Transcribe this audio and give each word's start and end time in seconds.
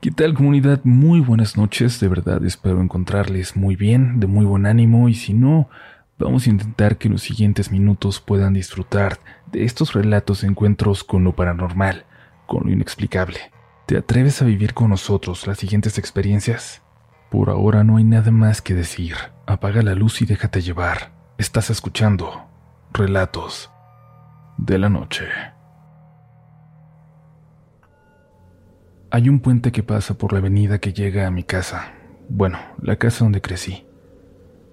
¿Qué 0.00 0.10
tal 0.10 0.34
comunidad? 0.34 0.80
Muy 0.84 1.20
buenas 1.20 1.56
noches, 1.56 1.98
de 2.00 2.08
verdad 2.08 2.44
espero 2.44 2.82
encontrarles 2.82 3.56
muy 3.56 3.76
bien, 3.76 4.20
de 4.20 4.26
muy 4.26 4.44
buen 4.44 4.66
ánimo 4.66 5.08
y 5.08 5.14
si 5.14 5.32
no, 5.32 5.70
vamos 6.18 6.46
a 6.46 6.50
intentar 6.50 6.98
que 6.98 7.08
los 7.08 7.22
siguientes 7.22 7.72
minutos 7.72 8.20
puedan 8.20 8.52
disfrutar 8.52 9.18
de 9.50 9.64
estos 9.64 9.94
relatos 9.94 10.44
encuentros 10.44 11.02
con 11.02 11.24
lo 11.24 11.34
paranormal, 11.34 12.04
con 12.46 12.66
lo 12.66 12.72
inexplicable. 12.72 13.38
¿Te 13.86 13.96
atreves 13.96 14.42
a 14.42 14.44
vivir 14.44 14.74
con 14.74 14.90
nosotros 14.90 15.46
las 15.46 15.58
siguientes 15.58 15.96
experiencias? 15.96 16.82
Por 17.30 17.48
ahora 17.48 17.82
no 17.82 17.96
hay 17.96 18.04
nada 18.04 18.30
más 18.30 18.60
que 18.60 18.74
decir. 18.74 19.16
Apaga 19.46 19.82
la 19.82 19.94
luz 19.94 20.20
y 20.20 20.26
déjate 20.26 20.60
llevar. 20.60 21.12
Estás 21.38 21.70
escuchando 21.70 22.44
Relatos 22.92 23.70
de 24.58 24.78
la 24.78 24.90
Noche. 24.90 25.55
Hay 29.16 29.30
un 29.30 29.40
puente 29.40 29.72
que 29.72 29.82
pasa 29.82 30.18
por 30.18 30.34
la 30.34 30.40
avenida 30.40 30.78
que 30.78 30.92
llega 30.92 31.26
a 31.26 31.30
mi 31.30 31.42
casa. 31.42 31.94
Bueno, 32.28 32.58
la 32.82 32.96
casa 32.96 33.24
donde 33.24 33.40
crecí. 33.40 33.86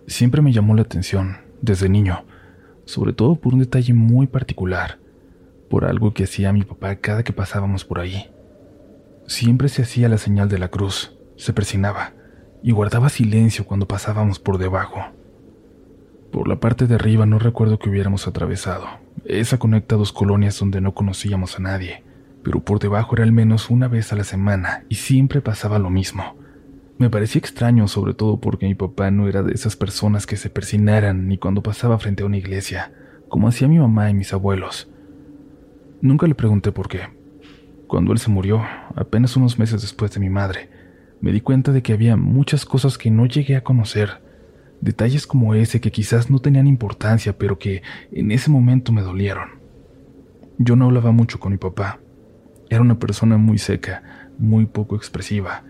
Siempre 0.05 0.41
me 0.41 0.51
llamó 0.51 0.75
la 0.75 0.81
atención, 0.81 1.37
desde 1.61 1.87
niño, 1.87 2.25
sobre 2.83 3.13
todo 3.13 3.37
por 3.37 3.53
un 3.53 3.61
detalle 3.61 3.93
muy 3.93 4.27
particular, 4.27 4.99
por 5.69 5.85
algo 5.85 6.13
que 6.13 6.25
hacía 6.25 6.51
mi 6.51 6.63
papá 6.63 6.97
cada 6.97 7.23
que 7.23 7.31
pasábamos 7.31 7.85
por 7.85 8.01
ahí. 8.01 8.31
Siempre 9.27 9.69
se 9.69 9.83
hacía 9.83 10.09
la 10.09 10.17
señal 10.17 10.49
de 10.49 10.59
la 10.59 10.67
cruz, 10.67 11.17
se 11.37 11.53
persinaba 11.53 12.11
y 12.61 12.73
guardaba 12.73 13.07
silencio 13.07 13.65
cuando 13.65 13.87
pasábamos 13.87 14.39
por 14.39 14.57
debajo. 14.57 15.05
Por 16.33 16.49
la 16.49 16.59
parte 16.59 16.85
de 16.85 16.95
arriba 16.95 17.25
no 17.25 17.39
recuerdo 17.39 17.79
que 17.79 17.89
hubiéramos 17.89 18.27
atravesado. 18.27 18.87
Esa 19.23 19.57
conecta 19.57 19.95
dos 19.95 20.11
colonias 20.11 20.59
donde 20.59 20.81
no 20.81 20.93
conocíamos 20.93 21.57
a 21.57 21.61
nadie 21.61 22.03
pero 22.43 22.63
por 22.63 22.79
debajo 22.79 23.15
era 23.15 23.23
al 23.23 23.31
menos 23.31 23.69
una 23.69 23.87
vez 23.87 24.11
a 24.11 24.15
la 24.15 24.23
semana 24.23 24.83
y 24.89 24.95
siempre 24.95 25.41
pasaba 25.41 25.79
lo 25.79 25.89
mismo. 25.89 26.35
Me 26.97 27.09
parecía 27.09 27.39
extraño, 27.39 27.87
sobre 27.87 28.13
todo 28.13 28.39
porque 28.39 28.67
mi 28.67 28.75
papá 28.75 29.09
no 29.09 29.27
era 29.27 29.41
de 29.41 29.53
esas 29.53 29.75
personas 29.75 30.27
que 30.27 30.37
se 30.37 30.49
persinaran 30.49 31.27
ni 31.27 31.37
cuando 31.37 31.63
pasaba 31.63 31.97
frente 31.97 32.23
a 32.23 32.25
una 32.25 32.37
iglesia, 32.37 32.91
como 33.29 33.47
hacía 33.47 33.67
mi 33.67 33.79
mamá 33.79 34.09
y 34.09 34.13
mis 34.13 34.33
abuelos. 34.33 34.89
Nunca 36.01 36.27
le 36.27 36.35
pregunté 36.35 36.71
por 36.71 36.87
qué. 36.87 37.01
Cuando 37.87 38.11
él 38.11 38.19
se 38.19 38.29
murió, 38.29 38.61
apenas 38.95 39.35
unos 39.35 39.57
meses 39.57 39.81
después 39.81 40.11
de 40.11 40.19
mi 40.19 40.29
madre, 40.29 40.69
me 41.21 41.31
di 41.31 41.41
cuenta 41.41 41.71
de 41.71 41.81
que 41.81 41.93
había 41.93 42.17
muchas 42.17 42.65
cosas 42.65 42.97
que 42.97 43.09
no 43.09 43.25
llegué 43.25 43.55
a 43.55 43.63
conocer, 43.63 44.21
detalles 44.81 45.25
como 45.25 45.55
ese 45.55 45.79
que 45.79 45.91
quizás 45.91 46.29
no 46.29 46.39
tenían 46.39 46.67
importancia, 46.67 47.37
pero 47.37 47.57
que 47.57 47.81
en 48.11 48.31
ese 48.31 48.51
momento 48.51 48.91
me 48.91 49.01
dolieron. 49.01 49.61
Yo 50.57 50.75
no 50.75 50.85
hablaba 50.85 51.11
mucho 51.11 51.39
con 51.39 51.53
mi 51.53 51.57
papá, 51.57 51.99
era 52.73 52.81
una 52.81 52.99
persona 52.99 53.37
muy 53.37 53.57
seca, 53.57 54.29
muy 54.37 54.65
poco 54.65 54.95
expresiva, 54.95 55.63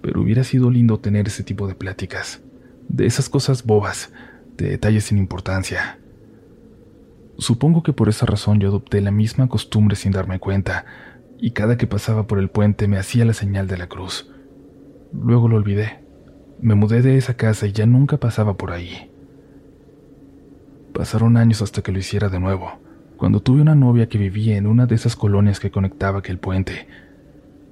pero 0.00 0.22
hubiera 0.22 0.44
sido 0.44 0.70
lindo 0.70 0.98
tener 0.98 1.26
ese 1.26 1.42
tipo 1.44 1.68
de 1.68 1.74
pláticas, 1.74 2.42
de 2.88 3.06
esas 3.06 3.28
cosas 3.28 3.64
bobas, 3.64 4.12
de 4.56 4.70
detalles 4.70 5.04
sin 5.04 5.18
importancia. 5.18 5.98
Supongo 7.36 7.82
que 7.82 7.92
por 7.92 8.08
esa 8.08 8.26
razón 8.26 8.60
yo 8.60 8.68
adopté 8.68 9.00
la 9.00 9.10
misma 9.10 9.48
costumbre 9.48 9.94
sin 9.94 10.12
darme 10.12 10.40
cuenta, 10.40 10.86
y 11.38 11.52
cada 11.52 11.76
que 11.76 11.86
pasaba 11.86 12.26
por 12.26 12.38
el 12.38 12.48
puente 12.48 12.88
me 12.88 12.98
hacía 12.98 13.24
la 13.24 13.34
señal 13.34 13.68
de 13.68 13.76
la 13.76 13.88
cruz. 13.88 14.30
Luego 15.12 15.48
lo 15.48 15.56
olvidé. 15.56 16.00
Me 16.60 16.74
mudé 16.74 17.02
de 17.02 17.16
esa 17.16 17.34
casa 17.34 17.66
y 17.66 17.72
ya 17.72 17.86
nunca 17.86 18.16
pasaba 18.16 18.56
por 18.56 18.72
ahí. 18.72 19.12
Pasaron 20.92 21.36
años 21.36 21.62
hasta 21.62 21.82
que 21.82 21.92
lo 21.92 21.98
hiciera 22.00 22.28
de 22.28 22.40
nuevo 22.40 22.87
cuando 23.18 23.40
tuve 23.40 23.60
una 23.60 23.74
novia 23.74 24.08
que 24.08 24.16
vivía 24.16 24.56
en 24.56 24.68
una 24.68 24.86
de 24.86 24.94
esas 24.94 25.16
colonias 25.16 25.58
que 25.58 25.72
conectaba 25.72 26.20
aquel 26.20 26.38
puente. 26.38 26.86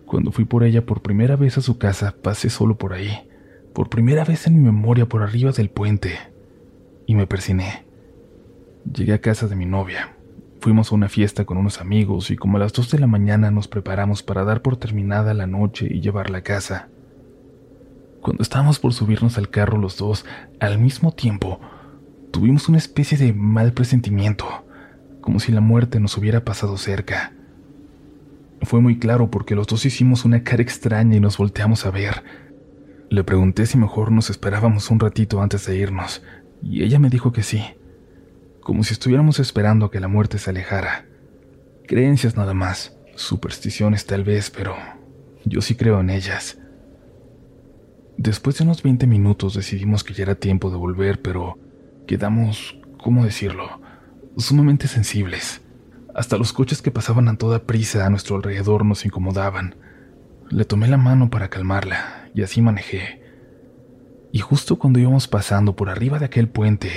Cuando 0.05 0.33
fui 0.33 0.45
por 0.45 0.65
ella 0.65 0.85
por 0.85 1.03
primera 1.03 1.37
vez 1.37 1.57
a 1.57 1.61
su 1.61 1.79
casa, 1.79 2.17
pasé 2.21 2.51
solo 2.51 2.77
por 2.77 2.93
ahí, 2.93 3.29
por 3.73 3.89
primera 3.89 4.25
vez 4.25 4.49
en 4.49 4.57
mi 4.57 4.61
memoria 4.61 5.07
por 5.07 5.23
arriba 5.23 5.53
del 5.53 5.71
puente, 5.71 6.19
y 7.07 7.15
me 7.15 7.29
persiné. 7.29 7.85
Llegué 8.93 9.15
a 9.15 9.21
casa 9.21 9.47
de 9.47 9.55
mi 9.55 9.67
novia. 9.67 10.17
Fuimos 10.61 10.91
a 10.91 10.97
una 10.97 11.09
fiesta 11.09 11.45
con 11.45 11.59
unos 11.59 11.81
amigos 11.81 12.33
y 12.33 12.37
como 12.37 12.57
a 12.57 12.61
las 12.61 12.73
dos 12.73 12.91
de 12.91 12.99
la 12.99 13.07
mañana 13.07 13.53
nos 13.53 13.69
preparamos 13.69 14.25
para 14.25 14.43
dar 14.43 14.63
por 14.63 14.77
terminada 14.77 15.33
la 15.33 15.47
noche 15.47 15.87
y 15.89 16.01
llevarla 16.01 16.39
a 16.39 16.43
casa. 16.43 16.89
Cuando 18.21 18.43
estábamos 18.43 18.81
por 18.81 18.93
subirnos 18.93 19.39
al 19.39 19.49
carro 19.49 19.79
los 19.79 19.97
dos, 19.97 20.25
al 20.59 20.81
mismo 20.81 21.13
tiempo, 21.13 21.61
tuvimos 22.33 22.69
una 22.69 22.79
especie 22.79 23.17
de 23.17 23.33
mal 23.33 23.73
presentimiento 23.73 24.66
como 25.27 25.41
si 25.41 25.51
la 25.51 25.61
muerte 25.61 25.99
nos 25.99 26.17
hubiera 26.17 26.45
pasado 26.45 26.77
cerca. 26.77 27.33
Fue 28.63 28.81
muy 28.81 29.01
claro 29.01 29.29
porque 29.29 29.57
los 29.57 29.67
dos 29.67 29.85
hicimos 29.85 30.25
una 30.25 30.45
cara 30.45 30.63
extraña 30.63 31.17
y 31.17 31.21
nos 31.21 31.37
volteamos 31.37 31.85
a 31.85 31.91
ver. 31.91 32.23
Le 33.11 33.25
pregunté 33.25 33.67
si 33.67 33.77
mejor 33.77 34.13
nos 34.13 34.31
esperábamos 34.31 34.89
un 34.89 35.01
ratito 35.01 35.43
antes 35.43 35.67
de 35.67 35.79
irnos, 35.79 36.23
y 36.63 36.85
ella 36.85 37.01
me 37.01 37.11
dijo 37.11 37.33
que 37.33 37.43
sí, 37.43 37.61
como 38.61 38.85
si 38.85 38.93
estuviéramos 38.93 39.41
esperando 39.41 39.87
a 39.87 39.91
que 39.91 39.99
la 39.99 40.07
muerte 40.07 40.39
se 40.39 40.51
alejara. 40.51 41.07
Creencias 41.89 42.37
nada 42.37 42.55
más, 42.55 42.97
supersticiones 43.17 44.07
tal 44.07 44.23
vez, 44.23 44.51
pero 44.51 44.77
yo 45.45 45.61
sí 45.61 45.75
creo 45.75 45.99
en 45.99 46.11
ellas. 46.11 46.57
Después 48.17 48.59
de 48.59 48.63
unos 48.63 48.81
20 48.81 49.09
minutos 49.09 49.55
decidimos 49.55 50.05
que 50.05 50.15
ya 50.15 50.23
era 50.23 50.37
tiempo 50.37 50.71
de 50.71 50.77
volver, 50.77 51.21
pero 51.21 51.59
quedamos, 52.07 52.79
¿cómo 53.03 53.25
decirlo? 53.25 53.85
Sumamente 54.45 54.89
sensibles. 54.89 55.61
Hasta 56.15 56.39
los 56.39 56.53
coches 56.53 56.83
que 56.83 56.91
pasaban 56.91 57.29
a 57.29 57.37
toda 57.37 57.65
prisa 57.65 58.07
a 58.07 58.11
nuestro 58.11 58.37
alrededor 58.37 58.85
nos 58.85 59.05
incomodaban. 59.05 59.75
Le 60.51 60.65
tomé 60.65 60.89
la 60.89 60.97
mano 60.97 61.31
para 61.31 61.49
calmarla 61.49 62.31
y 62.35 62.43
así 62.43 62.63
manejé. 62.63 63.23
Y 64.33 64.39
justo 64.39 64.79
cuando 64.79 64.99
íbamos 64.99 65.29
pasando 65.29 65.77
por 65.77 65.89
arriba 65.89 66.19
de 66.19 66.27
aquel 66.27 66.49
puente, 66.49 66.91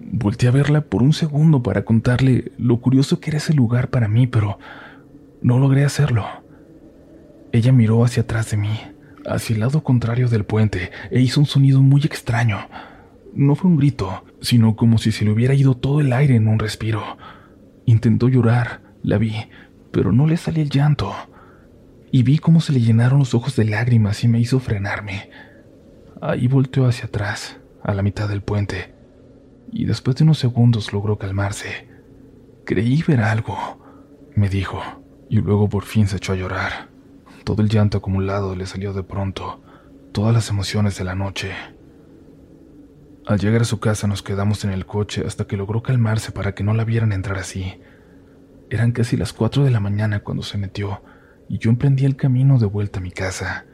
volteé 0.00 0.48
a 0.48 0.52
verla 0.52 0.80
por 0.82 1.02
un 1.02 1.12
segundo 1.12 1.62
para 1.62 1.84
contarle 1.84 2.52
lo 2.58 2.80
curioso 2.80 3.20
que 3.20 3.30
era 3.30 3.38
ese 3.38 3.54
lugar 3.54 3.90
para 3.90 4.08
mí, 4.08 4.26
pero 4.26 4.58
no 5.42 5.58
logré 5.58 5.84
hacerlo. 5.84 6.26
Ella 7.52 7.72
miró 7.72 8.04
hacia 8.04 8.22
atrás 8.22 8.50
de 8.50 8.56
mí, 8.56 8.80
hacia 9.26 9.54
el 9.54 9.60
lado 9.60 9.82
contrario 9.82 10.28
del 10.28 10.44
puente, 10.44 10.90
e 11.10 11.20
hizo 11.20 11.40
un 11.40 11.46
sonido 11.46 11.80
muy 11.80 12.02
extraño. 12.02 12.58
No 13.34 13.54
fue 13.54 13.70
un 13.70 13.76
grito, 13.76 14.24
sino 14.42 14.76
como 14.76 14.98
si 14.98 15.12
se 15.12 15.24
le 15.24 15.30
hubiera 15.30 15.54
ido 15.54 15.74
todo 15.74 16.00
el 16.00 16.12
aire 16.12 16.36
en 16.36 16.48
un 16.48 16.58
respiro. 16.58 17.16
Intentó 17.86 18.28
llorar, 18.28 18.82
la 19.02 19.16
vi, 19.16 19.34
pero 19.90 20.12
no 20.12 20.26
le 20.26 20.36
salía 20.36 20.62
el 20.62 20.70
llanto. 20.70 21.14
Y 22.10 22.24
vi 22.24 22.38
cómo 22.38 22.60
se 22.60 22.72
le 22.72 22.80
llenaron 22.80 23.20
los 23.20 23.34
ojos 23.34 23.56
de 23.56 23.64
lágrimas 23.64 24.22
y 24.24 24.28
me 24.28 24.40
hizo 24.40 24.60
frenarme. 24.60 25.30
Ahí 26.20 26.46
volteó 26.46 26.86
hacia 26.86 27.06
atrás, 27.06 27.58
a 27.82 27.94
la 27.94 28.02
mitad 28.02 28.28
del 28.28 28.42
puente, 28.42 28.94
y 29.72 29.86
después 29.86 30.16
de 30.16 30.24
unos 30.24 30.38
segundos 30.38 30.92
logró 30.92 31.18
calmarse. 31.18 31.88
Creí 32.64 33.02
ver 33.02 33.20
algo, 33.22 33.56
me 34.34 34.48
dijo, 34.48 34.80
y 35.28 35.36
luego 35.36 35.68
por 35.68 35.84
fin 35.84 36.06
se 36.06 36.18
echó 36.18 36.32
a 36.32 36.36
llorar. 36.36 36.90
Todo 37.44 37.62
el 37.62 37.68
llanto 37.68 37.98
acumulado 37.98 38.54
le 38.54 38.66
salió 38.66 38.92
de 38.92 39.02
pronto, 39.02 39.62
todas 40.12 40.32
las 40.32 40.48
emociones 40.50 40.96
de 40.98 41.04
la 41.04 41.14
noche. 41.14 41.52
Al 43.24 43.38
llegar 43.38 43.62
a 43.62 43.66
su 43.66 43.78
casa 43.78 44.08
nos 44.08 44.22
quedamos 44.22 44.64
en 44.64 44.70
el 44.70 44.84
coche 44.84 45.22
hasta 45.24 45.46
que 45.46 45.56
logró 45.56 45.82
calmarse 45.82 46.32
para 46.32 46.54
que 46.54 46.64
no 46.64 46.74
la 46.74 46.84
vieran 46.84 47.12
entrar 47.12 47.38
así. 47.38 47.80
Eran 48.68 48.90
casi 48.90 49.16
las 49.16 49.32
cuatro 49.32 49.64
de 49.64 49.70
la 49.70 49.78
mañana 49.78 50.20
cuando 50.20 50.42
se 50.42 50.58
metió 50.58 51.02
y 51.48 51.58
yo 51.58 51.70
emprendí 51.70 52.04
el 52.04 52.16
camino 52.16 52.58
de 52.58 52.66
vuelta 52.66 52.98
a 52.98 53.02
mi 53.02 53.12
casa. 53.12 53.64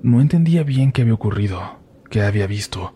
No 0.00 0.20
entendía 0.20 0.62
bien 0.62 0.92
qué 0.92 1.02
había 1.02 1.14
ocurrido, 1.14 1.80
qué 2.08 2.22
había 2.22 2.46
visto, 2.46 2.94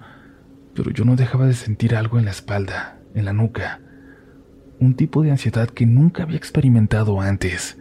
pero 0.74 0.90
yo 0.90 1.04
no 1.04 1.16
dejaba 1.16 1.46
de 1.46 1.54
sentir 1.54 1.96
algo 1.96 2.18
en 2.18 2.26
la 2.26 2.30
espalda, 2.30 3.00
en 3.14 3.24
la 3.24 3.32
nuca, 3.32 3.80
un 4.78 4.94
tipo 4.94 5.22
de 5.22 5.32
ansiedad 5.32 5.68
que 5.68 5.84
nunca 5.84 6.22
había 6.22 6.36
experimentado 6.36 7.20
antes. 7.20 7.76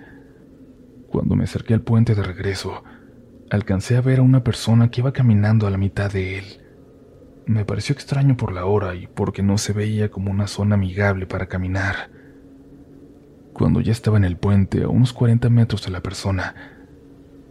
Cuando 1.08 1.36
me 1.36 1.44
acerqué 1.44 1.76
al 1.76 1.82
puente 1.82 2.16
de 2.16 2.24
regreso, 2.24 2.84
alcancé 3.52 3.96
a 3.96 4.02
ver 4.02 4.20
a 4.20 4.24
una 4.24 4.44
persona 4.44 4.90
que 4.90 5.02
iba 5.02 5.14
caminando 5.14 5.68
a 5.68 5.70
la 5.70 5.78
mitad 5.78 6.12
de 6.12 6.40
él. 6.40 6.59
Me 7.49 7.66
pareció 7.66 7.93
extraño 7.93 8.37
por 8.37 8.51
la 8.51 8.66
hora 8.66 8.93
y 8.93 9.07
porque 9.07 9.41
no 9.41 9.57
se 9.57 9.73
veía 9.73 10.11
como 10.11 10.29
una 10.29 10.46
zona 10.46 10.75
amigable 10.75 11.25
para 11.25 11.47
caminar. 11.47 12.11
Cuando 13.53 13.81
ya 13.81 13.91
estaba 13.91 14.17
en 14.17 14.23
el 14.23 14.37
puente, 14.37 14.84
a 14.84 14.87
unos 14.87 15.13
40 15.13 15.49
metros 15.49 15.84
de 15.84 15.90
la 15.90 16.03
persona, 16.03 16.53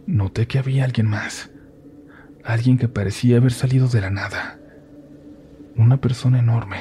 noté 0.07 0.47
que 0.47 0.57
había 0.57 0.85
alguien 0.85 1.07
más. 1.07 1.51
Alguien 2.45 2.77
que 2.77 2.87
parecía 2.87 3.35
haber 3.35 3.51
salido 3.51 3.89
de 3.89 3.99
la 3.99 4.09
nada. 4.09 4.57
Una 5.75 5.97
persona 5.97 6.39
enorme. 6.39 6.77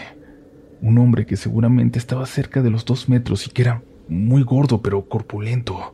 Un 0.81 0.99
hombre 0.99 1.27
que 1.27 1.37
seguramente 1.37 1.99
estaba 1.99 2.25
cerca 2.25 2.63
de 2.63 2.71
los 2.71 2.85
dos 2.85 3.09
metros 3.09 3.49
y 3.49 3.51
que 3.51 3.63
era 3.63 3.83
muy 4.07 4.45
gordo 4.45 4.81
pero 4.81 5.09
corpulento. 5.09 5.93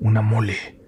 Una 0.00 0.20
mole. 0.20 0.80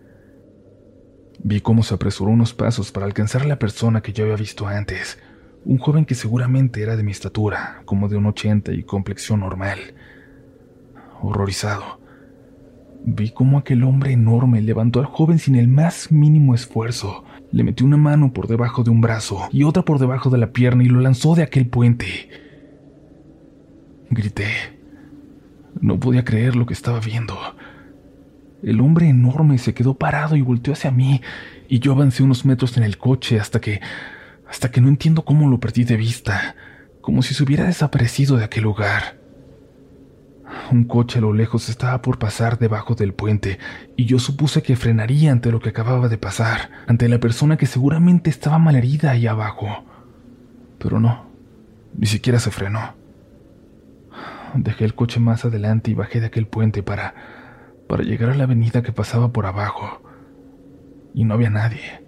Vi 1.41 1.61
cómo 1.61 1.85
se 1.85 1.95
apresuró 1.95 2.33
unos 2.33 2.53
pasos 2.53 2.91
para 2.91 3.07
alcanzar 3.07 3.43
a 3.43 3.47
la 3.47 3.61
persona 3.61 4.01
que 4.01 4.13
yo 4.13 4.25
había 4.25 4.35
visto 4.35 4.67
antes 4.67 5.19
un 5.65 5.79
joven 5.79 6.05
que 6.05 6.15
seguramente 6.15 6.83
era 6.83 6.97
de 6.97 7.03
mi 7.03 7.13
estatura, 7.13 7.83
como 7.85 8.09
de 8.09 8.17
un 8.17 8.27
ochenta 8.27 8.73
y 8.73 8.83
complexión 8.83 9.41
normal. 9.41 9.79
Horrorizado, 11.21 11.99
Vi 13.05 13.31
cómo 13.31 13.59
aquel 13.59 13.85
hombre 13.85 14.13
enorme 14.13 14.61
levantó 14.61 15.01
al 15.01 15.07
joven 15.07 15.39
sin 15.39 15.55
el 15.55 15.69
más 15.69 16.11
mínimo 16.11 16.55
esfuerzo. 16.55 17.25
Le 17.53 17.65
metió 17.65 17.87
una 17.87 17.97
mano 17.97 18.33
por 18.33 18.49
debajo 18.49 18.83
de 18.83 18.91
un 18.91 19.01
brazo 19.01 19.49
y 19.53 19.63
otra 19.63 19.83
por 19.83 19.99
debajo 19.99 20.31
de 20.31 20.39
la 20.39 20.53
pierna 20.53 20.83
y 20.85 20.89
lo 20.89 21.01
lanzó 21.01 21.35
de 21.35 21.43
aquel 21.43 21.69
puente. 21.69 22.29
Grité. 24.11 24.49
No 25.81 25.99
podía 26.01 26.25
creer 26.25 26.57
lo 26.57 26.67
que 26.67 26.75
estaba 26.75 27.01
viendo. 27.01 27.39
El 28.63 28.81
hombre 28.81 29.09
enorme 29.09 29.59
se 29.59 29.75
quedó 29.75 29.95
parado 29.95 30.35
y 30.35 30.43
volteó 30.43 30.73
hacia 30.73 30.91
mí, 30.91 31.23
y 31.69 31.79
yo 31.79 31.93
avancé 31.93 32.25
unos 32.25 32.45
metros 32.45 32.77
en 32.77 32.83
el 32.83 32.99
coche 32.99 33.39
hasta 33.39 33.61
que... 33.61 33.81
hasta 34.49 34.71
que 34.71 34.81
no 34.81 34.89
entiendo 34.89 35.25
cómo 35.25 35.49
lo 35.49 35.61
perdí 35.61 35.85
de 35.85 35.97
vista, 35.97 36.57
como 37.01 37.23
si 37.23 37.35
se 37.35 37.43
hubiera 37.43 37.65
desaparecido 37.65 38.37
de 38.37 38.45
aquel 38.45 38.65
lugar. 38.65 39.19
Un 40.73 40.85
coche 40.85 41.19
a 41.19 41.23
lo 41.23 41.33
lejos 41.33 41.69
estaba 41.69 42.01
por 42.03 42.19
pasar 42.19 42.59
debajo 42.59 42.95
del 42.95 43.15
puente, 43.15 43.59
y 43.97 44.07
yo 44.07 44.19
supuse 44.19 44.63
que 44.63 44.77
frenaría 44.77 45.33
ante 45.33 45.51
lo 45.51 45.61
que 45.61 45.69
acababa 45.71 46.09
de 46.09 46.19
pasar, 46.19 46.71
ante 46.87 47.09
la 47.09 47.21
persona 47.21 47.57
que 47.57 47.67
seguramente 47.67 48.31
estaba 48.31 48.59
malherida 48.59 49.11
ahí 49.11 49.27
abajo. 49.27 49.85
Pero 50.79 51.01
no, 51.01 51.27
ni 51.97 52.07
siquiera 52.07 52.39
se 52.41 52.51
frenó. 52.51 52.95
Dejé 54.55 54.85
el 54.85 54.95
coche 54.95 55.21
más 55.21 55.45
adelante 55.45 55.91
y 55.91 55.95
bajé 55.95 56.21
de 56.21 56.27
aquel 56.27 56.47
puente 56.47 56.83
para 56.83 57.15
para 57.89 58.05
llegar 58.05 58.31
a 58.31 58.35
la 58.35 58.45
avenida 58.45 58.83
que 58.83 58.93
pasaba 58.93 59.33
por 59.33 59.47
abajo. 59.47 60.03
Y 61.15 61.25
no 61.25 61.35
había 61.35 61.51
nadie. 61.51 62.07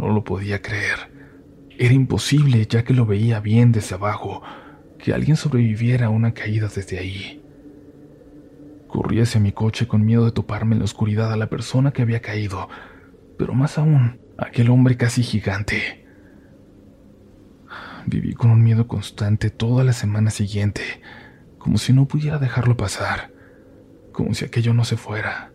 No 0.00 0.08
lo 0.08 0.24
podía 0.24 0.62
creer. 0.62 1.10
Era 1.78 1.92
imposible, 1.92 2.66
ya 2.66 2.84
que 2.84 2.94
lo 2.94 3.04
veía 3.04 3.38
bien 3.40 3.70
desde 3.70 3.96
abajo, 3.96 4.42
que 4.98 5.12
alguien 5.12 5.36
sobreviviera 5.36 6.06
a 6.06 6.10
una 6.10 6.32
caída 6.32 6.68
desde 6.74 6.98
ahí. 6.98 7.42
Corrí 8.88 9.20
hacia 9.20 9.42
mi 9.42 9.52
coche 9.52 9.86
con 9.86 10.06
miedo 10.06 10.24
de 10.24 10.32
toparme 10.32 10.74
en 10.74 10.78
la 10.78 10.86
oscuridad 10.86 11.30
a 11.30 11.36
la 11.36 11.50
persona 11.50 11.92
que 11.92 12.00
había 12.00 12.20
caído, 12.20 12.70
pero 13.36 13.52
más 13.52 13.76
aún, 13.76 14.18
aquel 14.38 14.70
hombre 14.70 14.96
casi 14.96 15.22
gigante. 15.22 16.06
Viví 18.06 18.32
con 18.32 18.50
un 18.50 18.62
miedo 18.64 18.88
constante 18.88 19.50
toda 19.50 19.84
la 19.84 19.92
semana 19.92 20.30
siguiente, 20.30 20.82
como 21.58 21.76
si 21.76 21.92
no 21.92 22.08
pudiera 22.08 22.38
dejarlo 22.38 22.74
pasar, 22.74 23.32
como 24.12 24.32
si 24.32 24.46
aquello 24.46 24.72
no 24.72 24.86
se 24.86 24.96
fuera, 24.96 25.52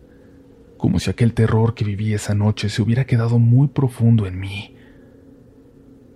como 0.76 0.98
si 0.98 1.10
aquel 1.10 1.32
terror 1.32 1.74
que 1.74 1.84
viví 1.84 2.12
esa 2.12 2.34
noche 2.34 2.68
se 2.68 2.82
hubiera 2.82 3.04
quedado 3.04 3.38
muy 3.38 3.68
profundo 3.68 4.26
en 4.26 4.38
mí. 4.38 4.76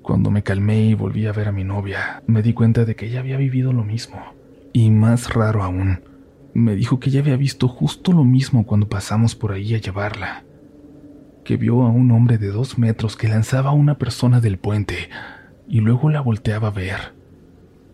Cuando 0.02 0.30
me 0.30 0.42
calmé 0.42 0.86
y 0.86 0.94
volví 0.94 1.26
a 1.26 1.32
ver 1.32 1.48
a 1.48 1.52
mi 1.52 1.64
novia, 1.64 2.22
me 2.26 2.42
di 2.42 2.52
cuenta 2.52 2.84
de 2.84 2.96
que 2.96 3.06
ella 3.06 3.20
había 3.20 3.36
vivido 3.36 3.72
lo 3.72 3.84
mismo. 3.84 4.18
Y 4.72 4.90
más 4.90 5.32
raro 5.32 5.62
aún, 5.62 6.00
me 6.54 6.74
dijo 6.74 7.00
que 7.00 7.10
ella 7.10 7.20
había 7.20 7.36
visto 7.36 7.68
justo 7.68 8.12
lo 8.12 8.24
mismo 8.24 8.66
cuando 8.66 8.88
pasamos 8.88 9.34
por 9.34 9.52
ahí 9.52 9.74
a 9.74 9.78
llevarla. 9.78 10.44
Que 11.44 11.56
vio 11.56 11.82
a 11.82 11.88
un 11.88 12.10
hombre 12.10 12.38
de 12.38 12.48
dos 12.48 12.78
metros 12.78 13.16
que 13.16 13.28
lanzaba 13.28 13.70
a 13.70 13.74
una 13.74 13.98
persona 13.98 14.40
del 14.40 14.58
puente 14.58 15.10
y 15.68 15.80
luego 15.80 16.10
la 16.10 16.20
volteaba 16.20 16.68
a 16.68 16.72
ver. 16.72 17.14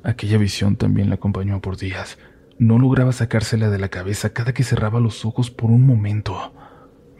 Aquella 0.02 0.38
visión 0.38 0.76
también 0.76 1.08
la 1.08 1.16
acompañó 1.16 1.60
por 1.60 1.76
días. 1.76 2.18
No 2.58 2.78
lograba 2.78 3.12
sacársela 3.12 3.68
de 3.68 3.78
la 3.78 3.88
cabeza 3.88 4.32
cada 4.32 4.54
que 4.54 4.64
cerraba 4.64 5.00
los 5.00 5.24
ojos 5.24 5.50
por 5.50 5.70
un 5.70 5.86
momento. 5.86 6.54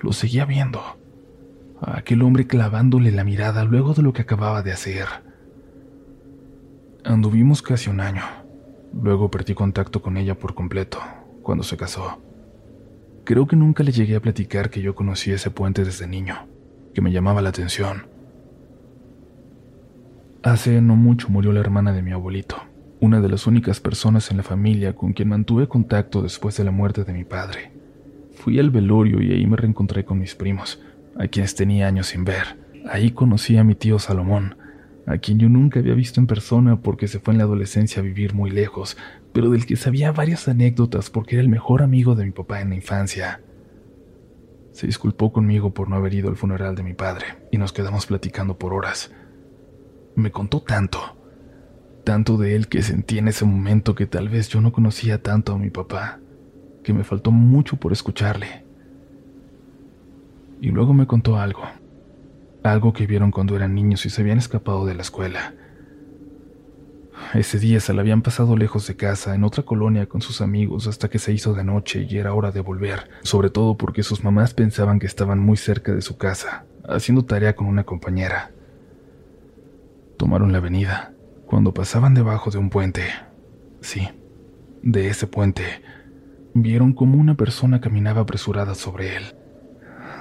Lo 0.01 0.13
seguía 0.13 0.45
viendo 0.47 0.81
a 1.81 1.99
aquel 1.99 2.23
hombre 2.23 2.47
clavándole 2.47 3.13
la 3.13 3.25
mirada 3.25 3.65
luego 3.65 3.93
de 3.95 4.03
lo 4.03 4.13
que 4.13 4.23
acababa 4.23 4.63
de 4.63 4.73
hacer. 4.73 5.07
Anduvimos 7.05 7.63
casi 7.63 7.91
un 7.91 8.01
año. 8.01 8.23
Luego 8.93 9.31
perdí 9.31 9.55
contacto 9.55 10.01
con 10.01 10.17
ella 10.17 10.39
por 10.39 10.55
completo, 10.55 10.99
cuando 11.43 11.65
se 11.65 11.77
casó. 11.77 12.23
Creo 13.25 13.47
que 13.47 13.57
nunca 13.57 13.83
le 13.83 13.93
llegué 13.93 14.17
a 14.17 14.21
platicar 14.21 14.71
que 14.71 14.81
yo 14.81 14.95
conocí 14.95 15.33
ese 15.33 15.51
puente 15.51 15.85
desde 15.85 16.07
niño, 16.07 16.47
que 16.95 17.03
me 17.03 17.13
llamaba 17.13 17.43
la 17.43 17.51
atención. 17.51 18.07
Hace 20.43 20.81
no 20.81 20.97
mucho 20.97 21.29
murió 21.29 21.53
la 21.53 21.61
hermana 21.61 21.93
de 21.93 22.03
mi 22.03 22.13
abuelito, 22.13 22.57
una 23.01 23.21
de 23.21 23.29
las 23.29 23.47
únicas 23.47 23.81
personas 23.81 24.31
en 24.31 24.39
la 24.39 24.43
familia 24.43 24.95
con 24.95 25.13
quien 25.13 25.29
mantuve 25.29 25.69
contacto 25.69 26.23
después 26.23 26.57
de 26.57 26.65
la 26.65 26.71
muerte 26.71 27.05
de 27.05 27.13
mi 27.13 27.25
padre. 27.25 27.73
Fui 28.35 28.59
al 28.59 28.71
velorio 28.71 29.21
y 29.21 29.33
ahí 29.33 29.47
me 29.47 29.57
reencontré 29.57 30.05
con 30.05 30.19
mis 30.19 30.35
primos, 30.35 30.81
a 31.19 31.27
quienes 31.29 31.55
tenía 31.55 31.89
años 31.89 32.09
sin 32.09 32.25
ver. 32.25 32.59
Ahí 32.91 33.11
conocí 33.11 33.57
a 33.57 33.65
mi 33.65 33.75
tío 33.75 33.99
Salomón, 33.99 34.57
a 35.07 35.19
quien 35.19 35.39
yo 35.39 35.49
nunca 35.49 35.81
había 35.81 35.95
visto 35.95 36.21
en 36.21 36.27
persona 36.27 36.81
porque 36.81 37.09
se 37.09 37.21
fue 37.21 37.33
en 37.33 37.39
la 37.39 37.45
adolescencia 37.45 38.01
a 38.01 38.05
vivir 38.05 38.35
muy 38.35 38.51
lejos, 38.51 38.97
pero 39.33 39.51
del 39.51 39.67
que 39.67 39.77
sabía 39.77 40.13
varias 40.13 40.49
anécdotas 40.49 41.11
porque 41.11 41.37
era 41.37 41.43
el 41.43 41.49
mejor 41.49 41.83
amigo 41.83 42.15
de 42.15 42.25
mi 42.25 42.33
papá 42.33 42.61
en 42.61 42.71
la 42.71 42.77
infancia. 42.77 43.41
Se 44.73 44.87
disculpó 44.87 45.33
conmigo 45.33 45.73
por 45.73 45.89
no 45.89 45.97
haber 45.97 46.13
ido 46.15 46.29
al 46.29 46.37
funeral 46.37 46.75
de 46.75 46.83
mi 46.83 46.93
padre 46.93 47.27
y 47.51 47.59
nos 47.59 47.73
quedamos 47.73 48.07
platicando 48.07 48.59
por 48.59 48.75
horas. 48.75 49.13
Me 50.15 50.31
contó 50.31 50.61
tanto, 50.61 51.16
tanto 52.07 52.37
de 52.37 52.55
él 52.55 52.69
que 52.69 52.83
sentí 52.83 53.19
en 53.19 53.27
ese 53.27 53.45
momento 53.45 53.97
que 53.97 54.07
tal 54.07 54.29
vez 54.29 54.49
yo 54.49 54.61
no 54.61 54.71
conocía 54.71 55.25
tanto 55.25 55.53
a 55.53 55.59
mi 55.59 55.71
papá, 55.71 56.21
que 56.85 56.93
me 56.93 57.03
faltó 57.03 57.33
mucho 57.33 57.79
por 57.79 57.93
escucharle. 57.93 58.65
Y 60.61 60.69
luego 60.69 60.95
me 60.95 61.09
contó 61.09 61.37
algo. 61.37 61.65
Algo 62.63 62.93
que 62.93 63.09
vieron 63.09 63.33
cuando 63.33 63.57
eran 63.57 63.75
niños 63.75 64.07
y 64.07 64.11
se 64.11 64.23
habían 64.23 64.39
escapado 64.39 64.87
de 64.87 64.95
la 64.95 65.03
escuela. 65.03 65.55
Ese 67.35 67.59
día 67.59 67.81
se 67.81 67.93
la 67.93 68.03
habían 68.03 68.23
pasado 68.23 68.57
lejos 68.57 68.87
de 68.87 68.95
casa, 68.95 69.35
en 69.35 69.43
otra 69.43 69.65
colonia 69.65 70.07
con 70.07 70.23
sus 70.23 70.41
amigos, 70.41 70.87
hasta 70.87 71.09
que 71.09 71.19
se 71.19 71.33
hizo 71.33 71.55
de 71.55 71.65
noche 71.65 72.07
y 72.09 72.19
era 72.19 72.35
hora 72.35 72.53
de 72.53 72.61
volver, 72.61 73.11
sobre 73.23 73.51
todo 73.51 73.77
porque 73.77 74.05
sus 74.05 74.23
mamás 74.23 74.55
pensaban 74.55 75.01
que 75.01 75.07
estaban 75.07 75.41
muy 75.41 75.57
cerca 75.57 75.93
de 75.93 76.03
su 76.03 76.17
casa, 76.17 76.67
haciendo 76.89 77.25
tarea 77.25 77.57
con 77.57 77.67
una 77.67 77.83
compañera. 77.83 78.53
Tomaron 80.17 80.53
la 80.53 80.59
avenida. 80.59 81.16
Cuando 81.47 81.73
pasaban 81.73 82.13
debajo 82.13 82.51
de 82.51 82.59
un 82.59 82.71
puente, 82.71 83.03
sí, 83.81 84.09
de 84.83 85.09
ese 85.09 85.29
puente, 85.29 85.63
vieron 86.55 86.93
como 86.93 87.19
una 87.19 87.37
persona 87.37 87.81
caminaba 87.81 88.23
apresurada 88.23 88.75
sobre 88.75 89.17
él. 89.17 89.23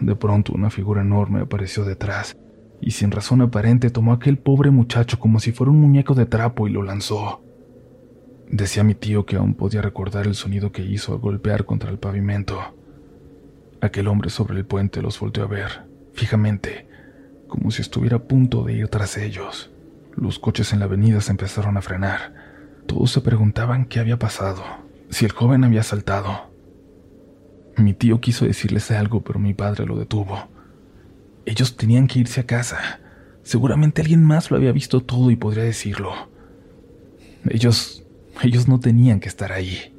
De 0.01 0.15
pronto 0.15 0.53
una 0.53 0.69
figura 0.69 1.01
enorme 1.01 1.41
apareció 1.41 1.83
detrás 1.83 2.37
y 2.79 2.91
sin 2.91 3.09
razón 3.09 3.41
aparente 3.41 3.89
tomó 3.89 4.11
a 4.11 4.15
aquel 4.15 4.37
pobre 4.37 4.69
muchacho 4.69 5.19
como 5.19 5.39
si 5.39 5.51
fuera 5.51 5.71
un 5.71 5.81
muñeco 5.81 6.13
de 6.13 6.27
trapo 6.27 6.67
y 6.67 6.71
lo 6.71 6.83
lanzó. 6.83 7.41
Decía 8.47 8.83
mi 8.83 8.93
tío 8.93 9.25
que 9.25 9.37
aún 9.37 9.55
podía 9.55 9.81
recordar 9.81 10.27
el 10.27 10.35
sonido 10.35 10.71
que 10.71 10.83
hizo 10.83 11.13
al 11.13 11.19
golpear 11.19 11.65
contra 11.65 11.89
el 11.89 11.97
pavimento. 11.97 12.59
Aquel 13.81 14.07
hombre 14.07 14.29
sobre 14.29 14.57
el 14.57 14.65
puente 14.65 15.01
los 15.01 15.19
volteó 15.19 15.43
a 15.43 15.47
ver, 15.47 15.87
fijamente, 16.13 16.87
como 17.47 17.71
si 17.71 17.81
estuviera 17.81 18.17
a 18.17 18.23
punto 18.27 18.63
de 18.63 18.73
ir 18.73 18.87
tras 18.89 19.17
ellos. 19.17 19.71
Los 20.17 20.39
coches 20.39 20.71
en 20.71 20.79
la 20.79 20.85
avenida 20.85 21.19
se 21.19 21.31
empezaron 21.31 21.75
a 21.75 21.81
frenar. 21.81 22.33
Todos 22.87 23.11
se 23.11 23.21
preguntaban 23.21 23.85
qué 23.85 23.99
había 23.99 24.17
pasado, 24.17 24.63
si 25.09 25.25
el 25.25 25.31
joven 25.31 25.63
había 25.63 25.83
saltado. 25.83 26.51
Mi 27.77 27.93
tío 27.93 28.21
quiso 28.21 28.45
decirles 28.45 28.91
algo, 28.91 29.21
pero 29.21 29.39
mi 29.39 29.53
padre 29.53 29.85
lo 29.85 29.97
detuvo. 29.97 30.47
Ellos 31.45 31.75
tenían 31.75 32.07
que 32.07 32.19
irse 32.19 32.41
a 32.41 32.45
casa. 32.45 33.01
Seguramente 33.43 34.01
alguien 34.01 34.23
más 34.23 34.49
lo 34.49 34.57
había 34.57 34.71
visto 34.71 35.01
todo 35.01 35.31
y 35.31 35.35
podría 35.35 35.63
decirlo. 35.63 36.13
Ellos... 37.49 38.03
ellos 38.41 38.67
no 38.69 38.79
tenían 38.79 39.19
que 39.19 39.27
estar 39.27 39.51
ahí. 39.51 39.93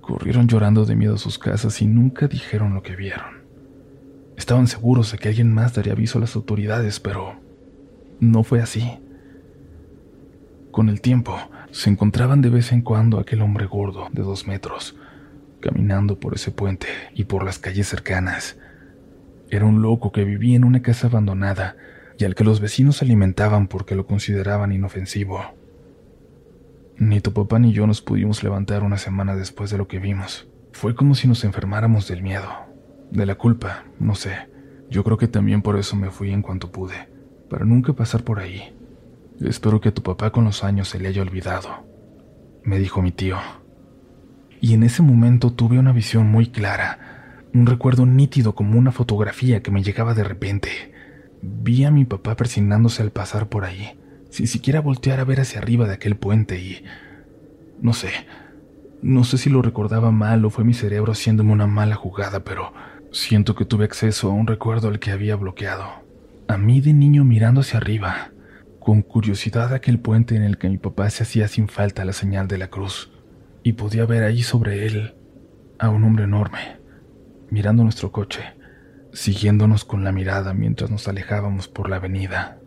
Corrieron 0.00 0.48
llorando 0.48 0.84
de 0.84 0.96
miedo 0.96 1.14
a 1.14 1.18
sus 1.18 1.38
casas 1.38 1.80
y 1.80 1.86
nunca 1.86 2.26
dijeron 2.26 2.74
lo 2.74 2.82
que 2.82 2.96
vieron. 2.96 3.42
Estaban 4.36 4.66
seguros 4.66 5.12
de 5.12 5.18
que 5.18 5.28
alguien 5.28 5.54
más 5.54 5.74
daría 5.74 5.92
aviso 5.92 6.18
a 6.18 6.22
las 6.22 6.34
autoridades, 6.34 6.98
pero 6.98 7.41
no 8.22 8.44
fue 8.44 8.62
así. 8.62 9.00
Con 10.70 10.88
el 10.88 11.00
tiempo, 11.00 11.36
se 11.72 11.90
encontraban 11.90 12.40
de 12.40 12.50
vez 12.50 12.70
en 12.70 12.80
cuando 12.80 13.18
aquel 13.18 13.42
hombre 13.42 13.66
gordo 13.66 14.08
de 14.12 14.22
dos 14.22 14.46
metros, 14.46 14.96
caminando 15.60 16.20
por 16.20 16.34
ese 16.34 16.52
puente 16.52 16.86
y 17.14 17.24
por 17.24 17.44
las 17.44 17.58
calles 17.58 17.88
cercanas. 17.88 18.56
Era 19.50 19.64
un 19.66 19.82
loco 19.82 20.12
que 20.12 20.22
vivía 20.22 20.54
en 20.54 20.62
una 20.62 20.82
casa 20.82 21.08
abandonada 21.08 21.76
y 22.16 22.24
al 22.24 22.36
que 22.36 22.44
los 22.44 22.60
vecinos 22.60 23.02
alimentaban 23.02 23.66
porque 23.66 23.96
lo 23.96 24.06
consideraban 24.06 24.70
inofensivo. 24.70 25.40
Ni 26.98 27.20
tu 27.20 27.32
papá 27.32 27.58
ni 27.58 27.72
yo 27.72 27.88
nos 27.88 28.02
pudimos 28.02 28.44
levantar 28.44 28.84
una 28.84 28.98
semana 28.98 29.34
después 29.34 29.70
de 29.70 29.78
lo 29.78 29.88
que 29.88 29.98
vimos. 29.98 30.46
Fue 30.70 30.94
como 30.94 31.16
si 31.16 31.26
nos 31.26 31.42
enfermáramos 31.42 32.06
del 32.06 32.22
miedo, 32.22 32.50
de 33.10 33.26
la 33.26 33.34
culpa, 33.34 33.84
no 33.98 34.14
sé. 34.14 34.48
Yo 34.90 35.02
creo 35.02 35.18
que 35.18 35.26
también 35.26 35.60
por 35.60 35.76
eso 35.76 35.96
me 35.96 36.10
fui 36.10 36.30
en 36.30 36.42
cuanto 36.42 36.70
pude, 36.70 37.11
para 37.52 37.66
nunca 37.66 37.92
pasar 37.92 38.24
por 38.24 38.40
ahí. 38.40 38.74
Espero 39.38 39.78
que 39.82 39.90
a 39.90 39.94
tu 39.94 40.02
papá 40.02 40.32
con 40.32 40.44
los 40.44 40.64
años 40.64 40.88
se 40.88 40.98
le 40.98 41.08
haya 41.08 41.20
olvidado, 41.20 41.86
me 42.64 42.78
dijo 42.78 43.02
mi 43.02 43.12
tío 43.12 43.36
y 44.62 44.74
en 44.74 44.84
ese 44.84 45.02
momento 45.02 45.52
tuve 45.52 45.78
una 45.78 45.92
visión 45.92 46.28
muy 46.28 46.46
clara, 46.46 47.44
un 47.52 47.66
recuerdo 47.66 48.06
nítido 48.06 48.54
como 48.54 48.78
una 48.78 48.92
fotografía 48.92 49.60
que 49.60 49.72
me 49.72 49.82
llegaba 49.82 50.14
de 50.14 50.22
repente. 50.22 50.70
Vi 51.42 51.84
a 51.84 51.90
mi 51.90 52.04
papá 52.04 52.36
persignándose 52.36 53.02
al 53.02 53.10
pasar 53.10 53.48
por 53.48 53.64
ahí, 53.64 53.98
sin 54.30 54.46
siquiera 54.46 54.80
voltear 54.80 55.18
a 55.18 55.24
ver 55.24 55.40
hacia 55.40 55.58
arriba 55.58 55.88
de 55.88 55.94
aquel 55.94 56.16
puente 56.16 56.60
y... 56.60 56.84
no 57.82 57.92
sé, 57.92 58.10
No 59.02 59.24
sé 59.24 59.36
si 59.36 59.50
lo 59.50 59.62
recordaba 59.62 60.12
mal 60.12 60.44
o 60.44 60.50
fue 60.50 60.62
mi 60.62 60.74
cerebro 60.74 61.10
haciéndome 61.10 61.52
una 61.52 61.66
mala 61.66 61.96
jugada, 61.96 62.44
pero 62.44 62.72
siento 63.10 63.56
que 63.56 63.64
tuve 63.64 63.84
acceso 63.84 64.30
a 64.30 64.32
un 64.32 64.46
recuerdo 64.46 64.86
al 64.86 65.00
que 65.00 65.10
había 65.10 65.34
bloqueado. 65.34 66.01
A 66.52 66.58
mí 66.58 66.82
de 66.82 66.92
niño 66.92 67.24
mirando 67.24 67.62
hacia 67.62 67.78
arriba, 67.78 68.30
con 68.78 69.00
curiosidad 69.00 69.72
aquel 69.72 69.98
puente 69.98 70.36
en 70.36 70.42
el 70.42 70.58
que 70.58 70.68
mi 70.68 70.76
papá 70.76 71.08
se 71.08 71.22
hacía 71.22 71.48
sin 71.48 71.66
falta 71.66 72.04
la 72.04 72.12
señal 72.12 72.46
de 72.46 72.58
la 72.58 72.68
cruz, 72.68 73.10
y 73.62 73.72
podía 73.72 74.04
ver 74.04 74.22
ahí 74.22 74.42
sobre 74.42 74.86
él 74.86 75.14
a 75.78 75.88
un 75.88 76.04
hombre 76.04 76.24
enorme, 76.24 76.76
mirando 77.48 77.84
nuestro 77.84 78.12
coche, 78.12 78.42
siguiéndonos 79.14 79.86
con 79.86 80.04
la 80.04 80.12
mirada 80.12 80.52
mientras 80.52 80.90
nos 80.90 81.08
alejábamos 81.08 81.68
por 81.68 81.88
la 81.88 81.96
avenida. 81.96 82.58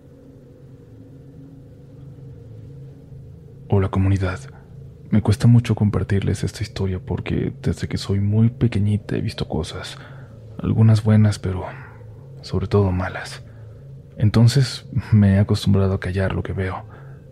Hola 3.69 3.89
comunidad, 3.89 4.39
me 5.11 5.21
cuesta 5.21 5.45
mucho 5.45 5.75
compartirles 5.75 6.43
esta 6.43 6.63
historia 6.63 6.99
porque 6.99 7.53
desde 7.61 7.87
que 7.87 7.99
soy 7.99 8.19
muy 8.19 8.49
pequeñita 8.49 9.15
he 9.15 9.21
visto 9.21 9.47
cosas, 9.47 9.99
algunas 10.57 11.03
buenas 11.03 11.37
pero 11.37 11.65
sobre 12.41 12.65
todo 12.65 12.91
malas. 12.91 13.43
Entonces 14.17 14.88
me 15.12 15.36
he 15.36 15.39
acostumbrado 15.39 15.93
a 15.93 16.00
callar 16.00 16.34
lo 16.34 16.43
que 16.43 16.53
veo, 16.53 16.86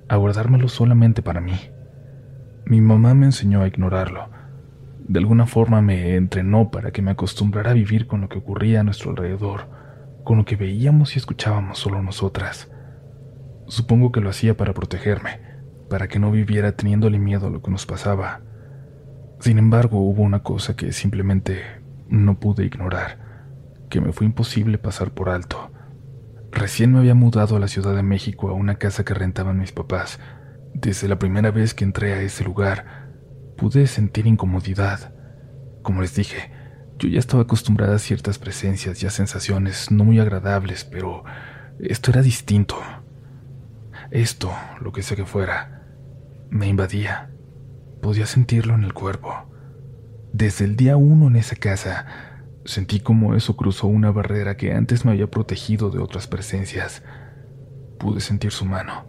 a 0.09 0.15
guardármelo 0.17 0.67
solamente 0.67 1.21
para 1.21 1.41
mí. 1.41 1.59
Mi 2.65 2.81
mamá 2.81 3.13
me 3.13 3.25
enseñó 3.25 3.61
a 3.61 3.67
ignorarlo. 3.67 4.29
De 5.07 5.19
alguna 5.19 5.45
forma 5.45 5.81
me 5.81 6.15
entrenó 6.15 6.71
para 6.71 6.91
que 6.91 7.01
me 7.01 7.11
acostumbrara 7.11 7.71
a 7.71 7.73
vivir 7.73 8.07
con 8.07 8.21
lo 8.21 8.29
que 8.29 8.37
ocurría 8.37 8.81
a 8.81 8.83
nuestro 8.83 9.11
alrededor, 9.11 9.67
con 10.23 10.37
lo 10.37 10.45
que 10.45 10.55
veíamos 10.55 11.15
y 11.15 11.19
escuchábamos 11.19 11.79
solo 11.79 12.01
nosotras. 12.01 12.71
Supongo 13.67 14.11
que 14.11 14.21
lo 14.21 14.29
hacía 14.29 14.55
para 14.55 14.73
protegerme, 14.73 15.39
para 15.89 16.07
que 16.07 16.19
no 16.19 16.31
viviera 16.31 16.73
teniéndole 16.73 17.19
miedo 17.19 17.47
a 17.47 17.49
lo 17.49 17.61
que 17.61 17.71
nos 17.71 17.85
pasaba. 17.85 18.41
Sin 19.39 19.57
embargo, 19.57 19.99
hubo 19.99 20.21
una 20.21 20.43
cosa 20.43 20.75
que 20.75 20.93
simplemente 20.93 21.61
no 22.07 22.39
pude 22.39 22.65
ignorar, 22.65 23.17
que 23.89 23.99
me 23.99 24.13
fue 24.13 24.25
imposible 24.25 24.77
pasar 24.77 25.11
por 25.11 25.29
alto. 25.29 25.72
Recién 26.53 26.93
me 26.93 26.99
había 26.99 27.15
mudado 27.15 27.55
a 27.55 27.59
la 27.59 27.67
Ciudad 27.67 27.95
de 27.95 28.03
México 28.03 28.49
a 28.49 28.53
una 28.53 28.75
casa 28.75 29.03
que 29.03 29.15
rentaban 29.15 29.57
mis 29.59 29.71
papás. 29.71 30.19
Desde 30.75 31.07
la 31.07 31.17
primera 31.17 31.49
vez 31.49 31.73
que 31.73 31.83
entré 31.83 32.13
a 32.13 32.21
ese 32.21 32.43
lugar, 32.43 33.09
pude 33.57 33.87
sentir 33.87 34.27
incomodidad. 34.27 35.13
Como 35.81 36.01
les 36.01 36.15
dije, 36.15 36.51
yo 36.99 37.09
ya 37.09 37.17
estaba 37.17 37.43
acostumbrada 37.43 37.95
a 37.95 37.99
ciertas 37.99 38.37
presencias 38.37 39.01
y 39.01 39.07
a 39.07 39.09
sensaciones 39.09 39.89
no 39.89 40.03
muy 40.03 40.19
agradables, 40.19 40.83
pero 40.83 41.23
esto 41.79 42.11
era 42.11 42.21
distinto. 42.21 42.77
Esto, 44.11 44.53
lo 44.79 44.91
que 44.91 45.01
sea 45.01 45.17
que 45.17 45.25
fuera, 45.25 45.87
me 46.51 46.67
invadía. 46.67 47.31
Podía 47.99 48.27
sentirlo 48.27 48.75
en 48.75 48.83
el 48.83 48.93
cuerpo. 48.93 49.49
Desde 50.33 50.65
el 50.65 50.75
día 50.75 50.97
uno 50.97 51.27
en 51.27 51.35
esa 51.35 51.55
casa, 51.55 52.05
Sentí 52.65 53.01
como 53.01 53.35
eso 53.35 53.57
cruzó 53.57 53.87
una 53.87 54.11
barrera 54.11 54.55
que 54.55 54.73
antes 54.73 55.03
me 55.03 55.11
había 55.11 55.29
protegido 55.29 55.89
de 55.89 55.99
otras 55.99 56.27
presencias. 56.27 57.03
Pude 57.99 58.21
sentir 58.21 58.51
su 58.51 58.65
mano, 58.65 59.05